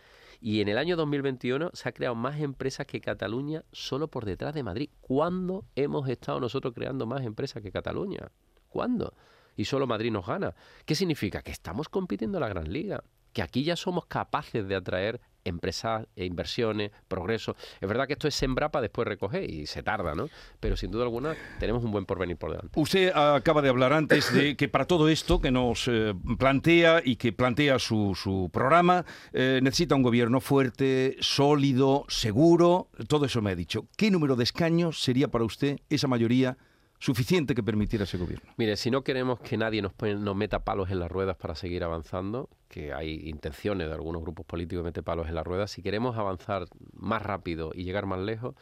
Y 0.41 0.59
en 0.59 0.67
el 0.67 0.77
año 0.77 0.97
2021 0.97 1.71
se 1.73 1.89
ha 1.89 1.93
creado 1.93 2.15
más 2.15 2.39
empresas 2.41 2.85
que 2.85 2.99
Cataluña 2.99 3.63
solo 3.71 4.09
por 4.09 4.25
detrás 4.25 4.53
de 4.53 4.63
Madrid. 4.63 4.89
¿Cuándo 4.99 5.65
hemos 5.75 6.09
estado 6.09 6.41
nosotros 6.41 6.73
creando 6.73 7.05
más 7.05 7.23
empresas 7.23 7.63
que 7.63 7.71
Cataluña? 7.71 8.29
¿Cuándo? 8.67 9.13
Y 9.55 9.65
solo 9.65 9.87
Madrid 9.87 10.11
nos 10.11 10.27
gana. 10.27 10.53
¿Qué 10.85 10.95
significa? 10.95 11.41
Que 11.41 11.51
estamos 11.51 11.87
compitiendo 11.87 12.37
en 12.37 12.41
la 12.41 12.49
Gran 12.49 12.71
Liga. 12.71 13.03
Que 13.31 13.41
aquí 13.41 13.63
ya 13.63 13.77
somos 13.77 14.05
capaces 14.05 14.67
de 14.67 14.75
atraer 14.75 15.21
empresas, 15.45 16.05
e 16.15 16.25
inversiones, 16.25 16.91
progreso. 17.07 17.55
Es 17.79 17.87
verdad 17.87 18.07
que 18.07 18.13
esto 18.13 18.27
es 18.27 18.35
sembrar 18.35 18.71
para 18.71 18.81
después 18.81 19.07
recoger 19.07 19.49
y 19.49 19.65
se 19.67 19.83
tarda, 19.83 20.15
¿no? 20.15 20.29
Pero 20.59 20.75
sin 20.75 20.91
duda 20.91 21.03
alguna 21.03 21.35
tenemos 21.59 21.83
un 21.83 21.91
buen 21.91 22.05
porvenir 22.05 22.35
por 22.35 22.51
delante. 22.51 22.77
Usted 22.79 23.15
acaba 23.15 23.61
de 23.61 23.69
hablar 23.69 23.93
antes 23.93 24.33
de 24.33 24.57
que 24.57 24.67
para 24.67 24.85
todo 24.85 25.07
esto 25.07 25.39
que 25.39 25.51
nos 25.51 25.87
eh, 25.87 26.13
plantea 26.37 27.01
y 27.03 27.15
que 27.15 27.31
plantea 27.31 27.79
su, 27.79 28.15
su 28.15 28.49
programa, 28.51 29.05
eh, 29.31 29.59
necesita 29.61 29.95
un 29.95 30.01
gobierno 30.01 30.41
fuerte, 30.41 31.15
sólido, 31.19 32.05
seguro. 32.09 32.89
Todo 33.07 33.25
eso 33.25 33.41
me 33.41 33.51
ha 33.51 33.55
dicho. 33.55 33.87
¿Qué 33.95 34.11
número 34.11 34.35
de 34.35 34.43
escaños 34.43 35.01
sería 35.01 35.27
para 35.27 35.45
usted 35.45 35.79
esa 35.89 36.07
mayoría? 36.07 36.57
Suficiente 36.99 37.55
que 37.55 37.63
permitiera 37.63 38.03
ese 38.03 38.17
gobierno. 38.17 38.51
Mire, 38.57 38.77
si 38.77 38.91
no 38.91 39.03
queremos 39.03 39.39
que 39.39 39.57
nadie 39.57 39.81
nos, 39.81 39.93
meta 40.35 40.63
palos 40.63 40.89
en 40.89 40.99
las 40.99 41.11
ruedas 41.11 41.37
para 41.37 41.55
seguir 41.55 41.83
avanzando, 41.83 42.49
que 42.67 42.93
hay 42.93 43.27
intenciones 43.29 43.87
de 43.87 43.93
algunos 43.93 44.21
grupos 44.21 44.45
políticos 44.45 44.83
de 44.83 44.89
meter 44.89 45.03
palos 45.03 45.27
en 45.27 45.35
las 45.35 45.45
ruedas, 45.45 45.71
si 45.71 45.81
queremos 45.81 46.17
avanzar 46.17 46.67
más 46.93 47.21
rápido 47.21 47.71
y 47.73 47.83
llegar 47.83 48.05
más 48.05 48.19
lejos, 48.19 48.55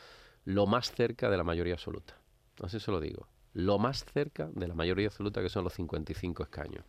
lo 0.46 0.66
más 0.66 0.92
cerca 0.92 1.30
de 1.30 1.38
la 1.38 1.44
mayoría 1.44 1.74
absoluta. 1.74 2.18
Así 2.62 2.80
se 2.80 2.92
lo 2.92 3.00
digo. 3.00 3.28
Lo 3.54 3.78
más 3.78 4.04
cerca 4.06 4.50
de 4.54 4.68
la 4.68 4.74
mayoría 4.74 5.08
absoluta, 5.08 5.42
que 5.42 5.50
son 5.50 5.64
los 5.64 5.74
55 5.74 6.44
escaños. 6.44 6.86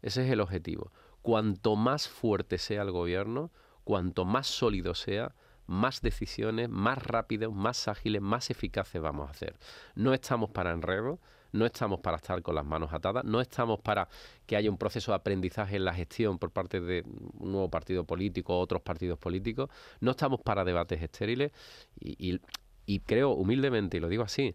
Ese 0.00 0.24
es 0.24 0.30
el 0.30 0.40
objetivo. 0.40 0.92
Cuanto 1.22 1.76
más 1.76 2.08
fuerte 2.08 2.58
sea 2.58 2.82
el 2.82 2.90
gobierno, 2.90 3.50
cuanto 3.84 4.24
más 4.24 4.46
sólido 4.46 4.94
sea, 4.94 5.34
más 5.66 6.00
decisiones, 6.00 6.68
más 6.68 7.02
rápidas, 7.02 7.50
más 7.50 7.88
ágiles, 7.88 8.20
más 8.20 8.50
eficaces 8.50 9.00
vamos 9.00 9.28
a 9.28 9.30
hacer. 9.30 9.56
No 9.94 10.12
estamos 10.14 10.50
para 10.50 10.72
enredo, 10.72 11.18
no 11.52 11.66
estamos 11.66 12.00
para 12.00 12.16
estar 12.16 12.42
con 12.42 12.56
las 12.56 12.64
manos 12.64 12.92
atadas, 12.92 13.24
no 13.24 13.40
estamos 13.40 13.80
para 13.80 14.08
que 14.46 14.56
haya 14.56 14.70
un 14.70 14.76
proceso 14.76 15.12
de 15.12 15.16
aprendizaje 15.16 15.76
en 15.76 15.84
la 15.84 15.94
gestión 15.94 16.38
por 16.38 16.50
parte 16.50 16.80
de 16.80 17.04
un 17.38 17.52
nuevo 17.52 17.70
partido 17.70 18.04
político 18.04 18.56
o 18.56 18.60
otros 18.60 18.82
partidos 18.82 19.18
políticos, 19.18 19.70
no 20.00 20.10
estamos 20.10 20.40
para 20.40 20.64
debates 20.64 21.00
estériles 21.00 21.52
y 22.00 23.00
creo 23.00 23.30
humildemente, 23.30 23.98
y 23.98 24.00
lo 24.00 24.08
digo 24.08 24.24
así, 24.24 24.54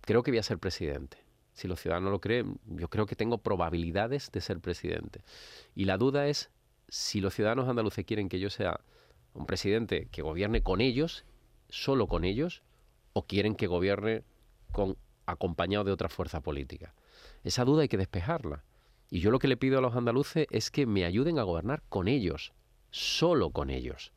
creo 0.00 0.22
que 0.22 0.30
voy 0.30 0.38
a 0.38 0.44
ser 0.44 0.58
presidente. 0.58 1.18
Si 1.52 1.66
los 1.66 1.80
ciudadanos 1.80 2.10
lo 2.12 2.20
creen, 2.20 2.60
yo 2.66 2.88
creo 2.88 3.06
que 3.06 3.16
tengo 3.16 3.38
probabilidades 3.38 4.30
de 4.30 4.40
ser 4.42 4.60
presidente. 4.60 5.22
Y 5.74 5.86
la 5.86 5.96
duda 5.96 6.28
es 6.28 6.50
si 6.88 7.20
los 7.20 7.34
ciudadanos 7.34 7.68
andaluces 7.68 8.04
quieren 8.04 8.28
que 8.28 8.38
yo 8.38 8.50
sea 8.50 8.78
un 9.36 9.46
presidente 9.46 10.08
que 10.10 10.22
gobierne 10.22 10.62
con 10.62 10.80
ellos, 10.80 11.24
solo 11.68 12.06
con 12.06 12.24
ellos, 12.24 12.62
o 13.12 13.26
quieren 13.26 13.54
que 13.54 13.66
gobierne 13.66 14.24
con 14.72 14.96
acompañado 15.26 15.84
de 15.84 15.92
otra 15.92 16.08
fuerza 16.08 16.40
política. 16.40 16.94
Esa 17.44 17.64
duda 17.64 17.82
hay 17.82 17.88
que 17.88 17.96
despejarla. 17.96 18.64
Y 19.10 19.20
yo 19.20 19.30
lo 19.30 19.38
que 19.38 19.48
le 19.48 19.56
pido 19.56 19.78
a 19.78 19.80
los 19.80 19.94
andaluces 19.94 20.46
es 20.50 20.70
que 20.70 20.86
me 20.86 21.04
ayuden 21.04 21.38
a 21.38 21.42
gobernar 21.42 21.82
con 21.88 22.08
ellos, 22.08 22.52
solo 22.90 23.50
con 23.50 23.70
ellos. 23.70 24.12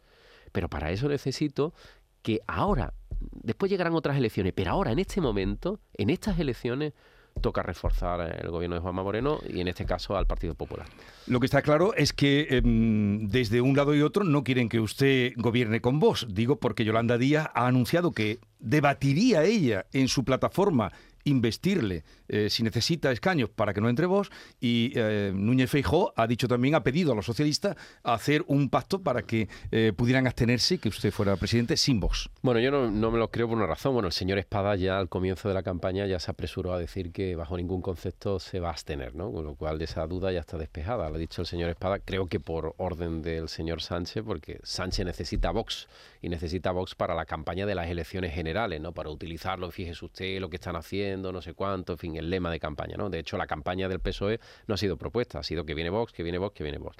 Pero 0.51 0.69
para 0.69 0.91
eso 0.91 1.07
necesito 1.07 1.73
que 2.21 2.41
ahora, 2.47 2.93
después 3.19 3.69
llegarán 3.69 3.93
otras 3.93 4.17
elecciones, 4.17 4.53
pero 4.55 4.71
ahora, 4.71 4.91
en 4.91 4.99
este 4.99 5.21
momento, 5.21 5.79
en 5.93 6.09
estas 6.09 6.39
elecciones, 6.39 6.93
toca 7.41 7.63
reforzar 7.63 8.39
el 8.41 8.49
gobierno 8.49 8.75
de 8.75 8.81
Juanma 8.81 9.03
Moreno 9.03 9.39
y 9.47 9.61
en 9.61 9.67
este 9.67 9.85
caso 9.85 10.17
al 10.17 10.27
Partido 10.27 10.55
Popular. 10.55 10.87
Lo 11.27 11.39
que 11.39 11.45
está 11.45 11.61
claro 11.61 11.93
es 11.95 12.13
que 12.13 12.47
em, 12.49 13.27
desde 13.27 13.61
un 13.61 13.75
lado 13.75 13.95
y 13.95 14.01
otro 14.01 14.23
no 14.23 14.43
quieren 14.43 14.69
que 14.69 14.79
usted 14.79 15.33
gobierne 15.37 15.81
con 15.81 15.99
vos. 15.99 16.27
Digo 16.29 16.59
porque 16.59 16.85
Yolanda 16.85 17.17
Díaz 17.17 17.49
ha 17.53 17.67
anunciado 17.67 18.11
que 18.11 18.39
debatiría 18.59 19.43
ella 19.43 19.85
en 19.93 20.07
su 20.07 20.23
plataforma 20.25 20.91
investirle 21.23 22.03
eh, 22.27 22.49
si 22.49 22.63
necesita 22.63 23.11
escaños 23.11 23.49
para 23.49 23.73
que 23.73 23.81
no 23.81 23.89
entre 23.89 24.05
vos 24.05 24.31
y 24.59 24.91
eh, 24.95 25.31
Núñez 25.33 25.69
Feijó 25.69 26.13
ha 26.15 26.27
dicho 26.27 26.47
también, 26.47 26.75
ha 26.75 26.83
pedido 26.83 27.11
a 27.11 27.15
los 27.15 27.25
socialistas 27.25 27.75
hacer 28.03 28.43
un 28.47 28.69
pacto 28.69 29.01
para 29.01 29.23
que 29.23 29.49
eh, 29.71 29.93
pudieran 29.95 30.27
abstenerse 30.27 30.75
y 30.75 30.77
que 30.77 30.89
usted 30.89 31.11
fuera 31.11 31.35
presidente 31.35 31.77
sin 31.77 31.99
vos. 31.99 32.29
Bueno, 32.41 32.59
yo 32.59 32.71
no, 32.71 33.11
me 33.11 33.17
lo 33.17 33.31
creo 33.31 33.47
por 33.47 33.57
una 33.57 33.67
razón. 33.67 33.93
Bueno, 33.93 34.07
el 34.07 34.13
señor 34.13 34.37
Espada 34.37 34.75
ya 34.75 34.99
al 34.99 35.09
comienzo 35.09 35.47
de 35.47 35.55
la 35.55 35.63
campaña 35.63 36.05
ya 36.05 36.19
se 36.19 36.31
apresuró 36.31 36.73
a 36.73 36.79
decir 36.79 37.11
que 37.11 37.35
bajo 37.35 37.57
ningún 37.57 37.81
concepto 37.81 38.39
se 38.39 38.59
va 38.59 38.69
a 38.69 38.71
abstener, 38.71 39.15
¿no? 39.15 39.31
Con 39.31 39.45
lo 39.45 39.55
cual 39.55 39.81
esa 39.81 40.05
duda 40.07 40.31
ya 40.31 40.39
está 40.39 40.57
despejada. 40.57 41.09
Lo 41.09 41.15
ha 41.15 41.19
dicho 41.19 41.41
el 41.41 41.47
señor 41.47 41.69
Espada, 41.69 41.99
creo 41.99 42.27
que 42.27 42.39
por 42.39 42.75
orden 42.77 43.21
del 43.21 43.49
señor 43.49 43.81
Sánchez, 43.81 44.23
porque 44.25 44.59
Sánchez 44.63 45.05
necesita 45.05 45.51
Vox 45.51 45.87
y 46.21 46.29
necesita 46.29 46.71
Vox 46.71 46.95
para 46.95 47.15
la 47.15 47.25
campaña 47.25 47.65
de 47.65 47.75
las 47.75 47.87
elecciones 47.87 48.33
generales, 48.33 48.81
¿no? 48.81 48.93
Para 48.93 49.09
utilizarlo, 49.09 49.71
fíjese 49.71 50.03
usted 50.03 50.39
lo 50.39 50.49
que 50.49 50.57
están 50.57 50.75
haciendo, 50.75 51.31
no 51.31 51.41
sé 51.41 51.53
cuánto, 51.53 51.93
en 51.93 51.97
fin, 51.97 52.15
el 52.17 52.29
lema 52.29 52.51
de 52.51 52.59
campaña, 52.59 52.97
¿no? 52.97 53.09
De 53.09 53.19
hecho, 53.19 53.37
la 53.37 53.47
campaña 53.47 53.87
del 53.87 53.99
PSOE 53.99 54.39
no 54.67 54.75
ha 54.75 54.77
sido 54.77 54.97
propuesta, 54.97 55.39
ha 55.39 55.43
sido 55.43 55.65
que 55.65 55.73
viene 55.73 55.89
Vox, 55.89 56.11
que 56.11 56.23
viene 56.23 56.37
Vox, 56.37 56.55
que 56.55 56.63
viene 56.63 56.77
Vox. 56.77 56.97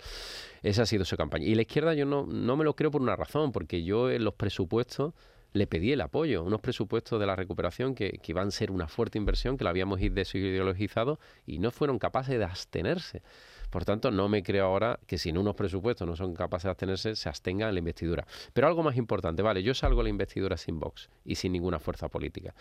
Esa 0.63 0.83
ha 0.83 0.85
sido 0.85 1.05
su 1.05 1.17
campaña. 1.17 1.45
Y 1.45 1.55
la 1.55 1.63
izquierda 1.63 1.93
yo 1.93 2.05
no, 2.05 2.25
no 2.25 2.55
me 2.55 2.63
lo 2.63 2.75
creo 2.75 2.91
por 2.91 3.01
una 3.01 3.15
razón, 3.15 3.51
porque 3.51 3.83
yo 3.83 4.09
en 4.09 4.23
los 4.23 4.33
presupuestos 4.35 5.13
le 5.51 5.67
pedí 5.67 5.91
el 5.91 6.01
apoyo, 6.01 6.43
unos 6.43 6.61
presupuestos 6.61 7.19
de 7.19 7.25
la 7.25 7.35
recuperación 7.35 7.95
que, 7.95 8.19
que 8.21 8.31
iban 8.31 8.49
a 8.49 8.51
ser 8.51 8.71
una 8.71 8.87
fuerte 8.87 9.17
inversión, 9.17 9.57
que 9.57 9.63
la 9.63 9.71
habíamos 9.71 9.99
desideologizado 9.99 11.19
y 11.45 11.59
no 11.59 11.71
fueron 11.71 11.97
capaces 11.97 12.37
de 12.37 12.45
abstenerse. 12.45 13.23
Por 13.69 13.85
tanto, 13.85 14.11
no 14.11 14.29
me 14.29 14.43
creo 14.43 14.65
ahora 14.65 14.99
que 15.05 15.17
sin 15.17 15.37
unos 15.37 15.55
presupuestos 15.55 16.07
no 16.07 16.15
son 16.15 16.33
capaces 16.33 16.63
de 16.63 16.69
abstenerse, 16.71 17.15
se 17.15 17.29
abstengan 17.29 17.69
en 17.69 17.75
la 17.75 17.79
investidura. 17.79 18.25
Pero 18.53 18.67
algo 18.67 18.83
más 18.83 18.97
importante, 18.97 19.41
vale, 19.41 19.61
yo 19.63 19.73
salgo 19.73 20.01
a 20.01 20.03
la 20.03 20.09
investidura 20.09 20.57
sin 20.57 20.79
Vox 20.79 21.09
y 21.23 21.35
sin 21.35 21.51
ninguna 21.51 21.79
fuerza 21.79 22.09
política, 22.09 22.53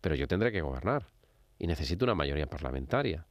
pero 0.00 0.14
yo 0.14 0.26
tendré 0.26 0.52
que 0.52 0.62
gobernar 0.62 1.06
y 1.58 1.66
necesito 1.66 2.04
una 2.04 2.14
mayoría 2.14 2.46
parlamentaria 2.46 3.26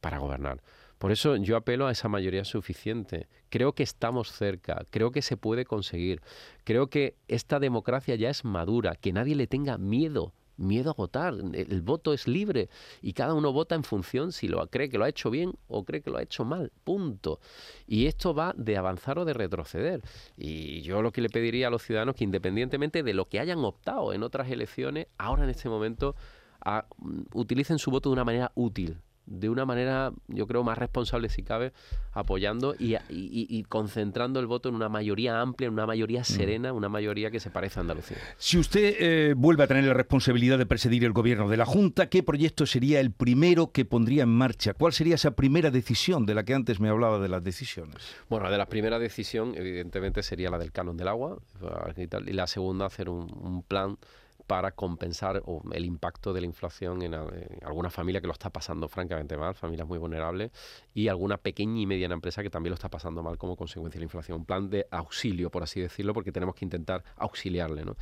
para 0.00 0.18
gobernar. 0.18 0.62
Por 0.98 1.12
eso 1.12 1.36
yo 1.36 1.56
apelo 1.56 1.86
a 1.86 1.92
esa 1.92 2.08
mayoría 2.08 2.44
suficiente. 2.44 3.28
Creo 3.48 3.72
que 3.72 3.82
estamos 3.82 4.32
cerca, 4.32 4.84
creo 4.90 5.12
que 5.12 5.22
se 5.22 5.36
puede 5.36 5.64
conseguir, 5.64 6.20
creo 6.64 6.88
que 6.88 7.16
esta 7.26 7.58
democracia 7.58 8.16
ya 8.16 8.28
es 8.28 8.44
madura, 8.44 8.96
que 8.96 9.12
nadie 9.12 9.34
le 9.34 9.46
tenga 9.46 9.78
miedo 9.78 10.34
miedo 10.60 10.90
a 10.90 10.94
votar. 10.94 11.34
El 11.52 11.82
voto 11.82 12.12
es 12.12 12.28
libre 12.28 12.68
y 13.02 13.12
cada 13.12 13.34
uno 13.34 13.52
vota 13.52 13.74
en 13.74 13.84
función 13.84 14.32
si 14.32 14.46
lo 14.46 14.64
cree 14.68 14.88
que 14.88 14.98
lo 14.98 15.04
ha 15.04 15.08
hecho 15.08 15.30
bien 15.30 15.54
o 15.68 15.84
cree 15.84 16.02
que 16.02 16.10
lo 16.10 16.18
ha 16.18 16.22
hecho 16.22 16.44
mal. 16.44 16.70
Punto. 16.84 17.40
Y 17.86 18.06
esto 18.06 18.34
va 18.34 18.54
de 18.56 18.76
avanzar 18.76 19.18
o 19.18 19.24
de 19.24 19.32
retroceder. 19.32 20.02
Y 20.36 20.82
yo 20.82 21.02
lo 21.02 21.12
que 21.12 21.22
le 21.22 21.28
pediría 21.28 21.68
a 21.68 21.70
los 21.70 21.82
ciudadanos 21.82 22.14
que 22.14 22.24
independientemente 22.24 23.02
de 23.02 23.14
lo 23.14 23.28
que 23.28 23.40
hayan 23.40 23.64
optado 23.64 24.12
en 24.12 24.22
otras 24.22 24.50
elecciones, 24.50 25.08
ahora 25.18 25.44
en 25.44 25.50
este 25.50 25.68
momento 25.68 26.14
mm, 26.64 27.20
utilicen 27.34 27.78
su 27.78 27.90
voto 27.90 28.10
de 28.10 28.14
una 28.14 28.24
manera 28.24 28.52
útil 28.54 28.98
de 29.26 29.48
una 29.48 29.64
manera, 29.64 30.12
yo 30.28 30.46
creo, 30.46 30.64
más 30.64 30.76
responsable 30.76 31.28
si 31.28 31.42
cabe, 31.42 31.72
apoyando 32.12 32.74
y, 32.78 33.62
concentrando 33.68 34.40
el 34.40 34.46
voto 34.46 34.68
en 34.68 34.74
una 34.74 34.88
mayoría 34.88 35.40
amplia, 35.40 35.68
en 35.68 35.74
una 35.74 35.86
mayoría 35.86 36.22
mm. 36.22 36.24
serena, 36.24 36.72
una 36.72 36.88
mayoría 36.88 37.30
que 37.30 37.38
se 37.38 37.50
parece 37.50 37.78
a 37.78 37.82
Andalucía. 37.82 38.16
Si 38.38 38.58
usted 38.58 38.96
eh, 38.98 39.34
vuelve 39.36 39.64
a 39.64 39.66
tener 39.66 39.84
la 39.84 39.94
responsabilidad 39.94 40.58
de 40.58 40.66
presidir 40.66 41.04
el 41.04 41.12
gobierno 41.12 41.48
de 41.48 41.56
la 41.56 41.66
Junta, 41.66 42.08
¿qué 42.08 42.22
proyecto 42.22 42.66
sería 42.66 43.00
el 43.00 43.12
primero 43.12 43.70
que 43.72 43.84
pondría 43.84 44.24
en 44.24 44.30
marcha? 44.30 44.74
¿Cuál 44.74 44.92
sería 44.92 45.14
esa 45.14 45.32
primera 45.32 45.70
decisión 45.70 46.26
de 46.26 46.34
la 46.34 46.44
que 46.44 46.54
antes 46.54 46.80
me 46.80 46.88
hablaba 46.88 47.18
de 47.18 47.28
las 47.28 47.44
decisiones? 47.44 47.96
Bueno, 48.28 48.50
de 48.50 48.58
la 48.58 48.66
primera 48.66 48.98
decisión, 48.98 49.54
evidentemente, 49.56 50.22
sería 50.22 50.50
la 50.50 50.58
del 50.58 50.72
canon 50.72 50.96
del 50.96 51.08
agua, 51.08 51.38
y 51.96 52.32
la 52.32 52.46
segunda, 52.46 52.86
hacer 52.86 53.08
un 53.08 53.62
plan 53.66 53.96
para 54.50 54.72
compensar 54.72 55.44
el 55.70 55.84
impacto 55.84 56.32
de 56.32 56.40
la 56.40 56.46
inflación 56.48 57.02
en, 57.02 57.14
alguna 57.14 57.88
familia 57.88 58.20
que 58.20 58.26
lo 58.26 58.32
está 58.32 58.50
pasando 58.50 58.88
francamente 58.88 59.36
mal, 59.36 59.54
familias 59.54 59.86
muy 59.86 59.96
vulnerables, 59.96 60.50
y 60.92 61.06
alguna 61.06 61.36
pequeña 61.36 61.80
y 61.80 61.86
mediana 61.86 62.14
empresa 62.14 62.42
que 62.42 62.50
también 62.50 62.72
lo 62.72 62.74
está 62.74 62.88
pasando 62.88 63.22
mal 63.22 63.38
como 63.38 63.54
consecuencia 63.54 63.98
de 63.98 64.00
la 64.00 64.06
inflación. 64.06 64.38
Un 64.38 64.44
plan 64.44 64.68
de 64.68 64.88
auxilio, 64.90 65.50
por 65.50 65.62
así 65.62 65.80
decirlo, 65.80 66.12
porque 66.12 66.32
tenemos 66.32 66.56
que 66.56 66.64
intentar 66.64 67.04
auxiliarle. 67.18 67.84
¿no? 67.84 67.94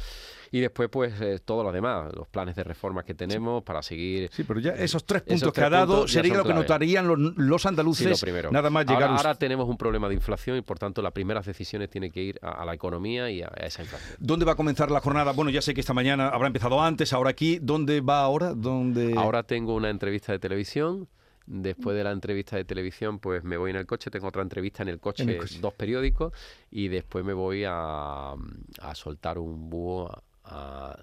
Y 0.51 0.61
después, 0.61 0.89
pues, 0.89 1.21
eh, 1.21 1.39
todo 1.45 1.63
lo 1.63 1.71
demás, 1.71 2.15
los 2.17 2.27
planes 2.29 2.57
de 2.57 2.65
reformas 2.65 3.05
que 3.05 3.13
tenemos 3.13 3.63
para 3.63 3.83
seguir... 3.83 4.31
Sí, 4.33 4.43
pero 4.45 4.59
ya 4.59 4.71
esos 4.71 5.05
tres 5.05 5.21
puntos 5.21 5.53
que 5.53 5.61
ha 5.61 5.69
dado 5.69 6.09
sería 6.09 6.35
lo 6.35 6.45
que 6.45 6.55
notarían 6.55 7.07
los, 7.37 7.67
andaluces 7.67 8.25
nada 8.51 8.71
más 8.71 8.87
llegar... 8.87 9.11
Ahora, 9.11 9.35
tenemos 9.35 9.69
un 9.69 9.77
problema 9.77 10.09
de 10.09 10.15
inflación 10.15 10.57
y, 10.57 10.63
por 10.63 10.79
tanto, 10.79 11.03
las 11.03 11.13
primeras 11.13 11.45
decisiones 11.45 11.91
tienen 11.91 12.11
que 12.11 12.23
ir 12.23 12.39
a, 12.41 12.65
la 12.65 12.73
economía 12.73 13.31
y 13.31 13.43
a, 13.43 13.49
a 13.55 13.67
esa 13.67 13.83
inflación. 13.83 14.17
¿Dónde 14.19 14.47
va 14.47 14.53
a 14.53 14.57
comenzar 14.57 14.91
la 14.91 15.03
jornada? 15.03 15.33
Bueno, 15.33 15.51
ya 15.51 15.61
sé 15.61 15.75
que 15.75 15.83
esta 15.83 15.93
mañana 15.93 16.38
habrá 16.39 16.47
empezado 16.47 16.81
antes, 16.81 17.13
ahora 17.13 17.31
aquí. 17.31 17.59
¿Dónde 17.61 18.01
va 18.01 18.21
ahora? 18.21 18.55
¿Dónde... 18.55 19.15
Ahora 19.17 19.43
tengo 19.43 19.75
una 19.75 19.91
entrevista 19.91 20.33
de 20.33 20.39
televisión. 20.39 21.09
Después 21.47 21.97
de 21.97 22.05
la 22.05 22.13
entrevista 22.13 22.57
de 22.57 22.65
televisión, 22.65 23.21
pues 23.21 23.43
me 23.43 23.57
voy 23.57 23.71
en 23.71 23.77
el 23.77 23.87
coche, 23.87 24.11
tengo 24.11 24.29
otra 24.29 24.43
entrevista 24.43 24.83
en 24.83 24.91
el 24.91 25.01
coche, 25.01 25.25
dos 25.63 25.73
periódicos, 25.73 26.35
y 26.71 26.89
después 26.89 27.25
me 27.25 27.33
voy 27.33 27.65
a, 27.67 28.35
soltar 28.93 29.39
un 29.39 29.71
búho 29.71 30.11
a, 30.45 30.97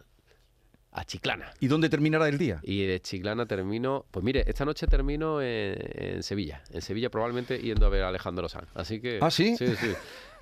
Chiclana. 1.07 1.51
¿Y 1.59 1.67
dónde 1.67 1.89
terminará 1.89 2.29
el 2.29 2.37
día? 2.37 2.59
Y 2.61 2.85
de 2.85 3.01
Chiclana 3.01 3.47
termino, 3.47 4.05
pues 4.11 4.23
mire, 4.23 4.43
esta 4.47 4.65
noche 4.65 4.85
termino 4.85 5.41
en, 5.41 6.21
Sevilla. 6.21 6.61
En 6.69 6.81
Sevilla 6.81 7.09
probablemente 7.09 7.59
yendo 7.59 7.87
a 7.87 7.89
ver 7.89 8.03
a 8.03 8.09
Alejandro 8.09 8.47
Sanz. 8.47 8.69
Así 8.75 9.01
que... 9.01 9.17
¿Ah, 9.21 9.31
sí? 9.31 9.57
Sí, 9.57 9.75
sí. 9.75 9.93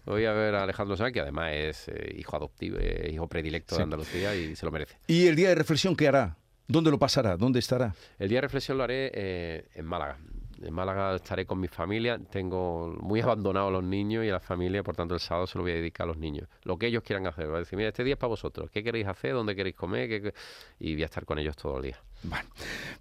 Voy 0.06 0.26
a 0.26 0.34
ver 0.34 0.56
a 0.56 0.64
Alejandro 0.64 0.98
Sanz, 0.98 1.14
que 1.14 1.22
además 1.22 1.52
es 1.54 1.88
eh, 1.88 2.16
hijo 2.18 2.36
adoptivo, 2.36 2.78
eh, 2.80 3.10
hijo 3.14 3.28
predilecto 3.28 3.78
de 3.78 3.84
Andalucía 3.84 4.36
y 4.36 4.56
se 4.56 4.66
lo 4.66 4.72
merece. 4.72 4.98
¿Y 5.08 5.28
el 5.28 5.36
día 5.36 5.50
de 5.50 5.56
reflexión 5.56 5.96
qué 5.96 6.08
hará? 6.08 6.38
¿Dónde 6.68 6.92
lo 6.92 7.00
pasará? 7.00 7.38
¿Dónde 7.38 7.60
estará? 7.60 7.94
El 8.20 8.30
día 8.30 8.38
de 8.38 8.42
reflexión 8.42 8.78
lo 8.78 8.84
haré 8.84 9.12
eh, 9.14 9.68
en 9.76 9.86
Málaga. 9.86 10.18
En 10.62 10.74
Málaga 10.74 11.16
estaré 11.16 11.46
con 11.46 11.60
mi 11.60 11.68
familia. 11.68 12.18
Tengo 12.18 12.96
muy 13.02 13.22
abandonados 13.22 13.72
los 13.72 13.84
niños 13.84 14.26
y 14.26 14.30
a 14.30 14.34
la 14.34 14.40
familia, 14.40 14.82
por 14.84 14.96
tanto 14.96 15.14
el 15.14 15.20
sábado 15.20 15.48
se 15.48 15.58
lo 15.58 15.64
voy 15.64 15.72
a 15.72 15.76
dedicar 15.76 16.06
a 16.06 16.08
los 16.08 16.18
niños. 16.18 16.48
Lo 16.64 16.78
que 16.78 16.88
ellos 16.88 17.04
quieran 17.04 17.28
hacer. 17.28 17.48
Voy 17.48 17.58
a 17.58 17.60
decir, 17.60 17.78
mira, 17.78 17.90
este 17.90 18.04
día 18.04 18.14
es 18.14 18.20
para 18.20 18.30
vosotros. 18.30 18.70
¿Qué 18.72 18.84
queréis 18.84 19.08
hacer? 19.08 19.34
¿Dónde 19.34 19.56
queréis 19.56 19.76
comer? 19.76 20.34
Y 20.80 20.94
voy 20.94 21.04
a 21.04 21.06
estar 21.06 21.26
con 21.26 21.40
ellos 21.40 21.56
todo 21.56 21.78
el 21.78 21.84
día. 21.84 22.02
Bueno, 22.24 22.50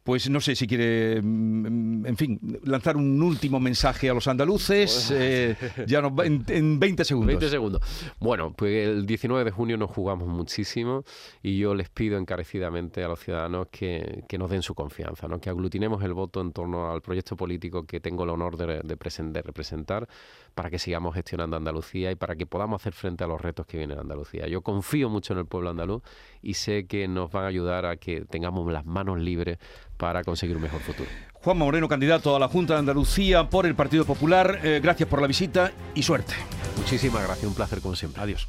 pues 0.02 0.28
no 0.28 0.40
sé 0.40 0.56
si 0.56 0.66
quiere, 0.66 1.20
mm, 1.22 2.06
en 2.06 2.16
fin, 2.16 2.40
lanzar 2.64 2.96
un 2.96 3.22
último 3.22 3.60
mensaje 3.60 4.10
a 4.10 4.14
los 4.14 4.26
andaluces. 4.26 5.12
Eh, 5.14 5.56
ya 5.86 6.00
en, 6.24 6.80
20 6.80 7.04
segundos. 7.04 7.28
20 7.28 7.48
segundos. 7.48 7.82
Bueno, 8.18 8.52
pues 8.52 8.88
el 8.88 9.06
19 9.06 9.44
de 9.44 9.50
junio 9.50 9.76
nos 9.76 9.90
jugamos 9.90 10.28
muchísimo 10.28 11.04
y 11.42 11.58
yo 11.58 11.74
les 11.74 11.88
pido 11.88 12.18
encarecidamente 12.18 13.04
a 13.04 13.08
los 13.08 13.20
ciudadanos 13.20 13.68
que, 13.70 14.24
nos 14.38 14.50
den 14.50 14.62
su 14.62 14.74
confianza, 14.74 15.28
¿no? 15.28 15.40
que 15.40 15.50
aglutinemos 15.50 16.02
el 16.02 16.14
voto 16.14 16.40
en 16.40 16.52
torno 16.52 16.90
al 16.90 17.00
proyecto 17.00 17.36
político 17.36 17.86
que 17.86 18.00
tengo 18.00 18.24
el 18.24 18.30
honor 18.30 18.56
de, 18.56 18.80
de 18.82 19.42
representar 19.42 20.08
para 20.54 20.70
que 20.70 20.78
sigamos 20.78 21.14
gestionando 21.14 21.56
Andalucía 21.56 22.10
y 22.10 22.16
para 22.16 22.34
que 22.34 22.46
podamos 22.46 22.80
hacer 22.80 22.92
frente 22.92 23.24
a 23.24 23.26
los 23.26 23.40
retos 23.40 23.66
que 23.66 23.76
vienen 23.78 23.98
en 23.98 24.02
Andalucía. 24.02 24.48
Yo 24.48 24.62
confío 24.62 25.08
mucho 25.08 25.32
en 25.32 25.40
el 25.40 25.46
pueblo 25.46 25.70
andaluz 25.70 26.02
y 26.42 26.54
sé 26.54 26.86
que 26.86 27.08
nos 27.08 27.30
van 27.30 27.44
a 27.44 27.48
ayudar 27.48 27.86
a 27.86 27.96
que 27.96 28.22
tengamos 28.22 28.70
las 28.72 28.84
manos 28.84 29.18
libres 29.20 29.58
para 29.96 30.24
conseguir 30.24 30.56
un 30.56 30.62
mejor 30.62 30.80
futuro. 30.80 31.08
Juan 31.32 31.58
Moreno, 31.58 31.88
candidato 31.88 32.36
a 32.36 32.38
la 32.38 32.48
Junta 32.48 32.74
de 32.74 32.80
Andalucía 32.80 33.48
por 33.48 33.66
el 33.66 33.74
Partido 33.74 34.04
Popular, 34.04 34.60
eh, 34.62 34.80
gracias 34.82 35.08
por 35.08 35.20
la 35.20 35.26
visita 35.26 35.72
y 35.94 36.02
suerte. 36.02 36.34
Muchísimas 36.76 37.24
gracias, 37.24 37.46
un 37.46 37.54
placer 37.54 37.80
como 37.80 37.96
siempre. 37.96 38.22
Adiós. 38.22 38.48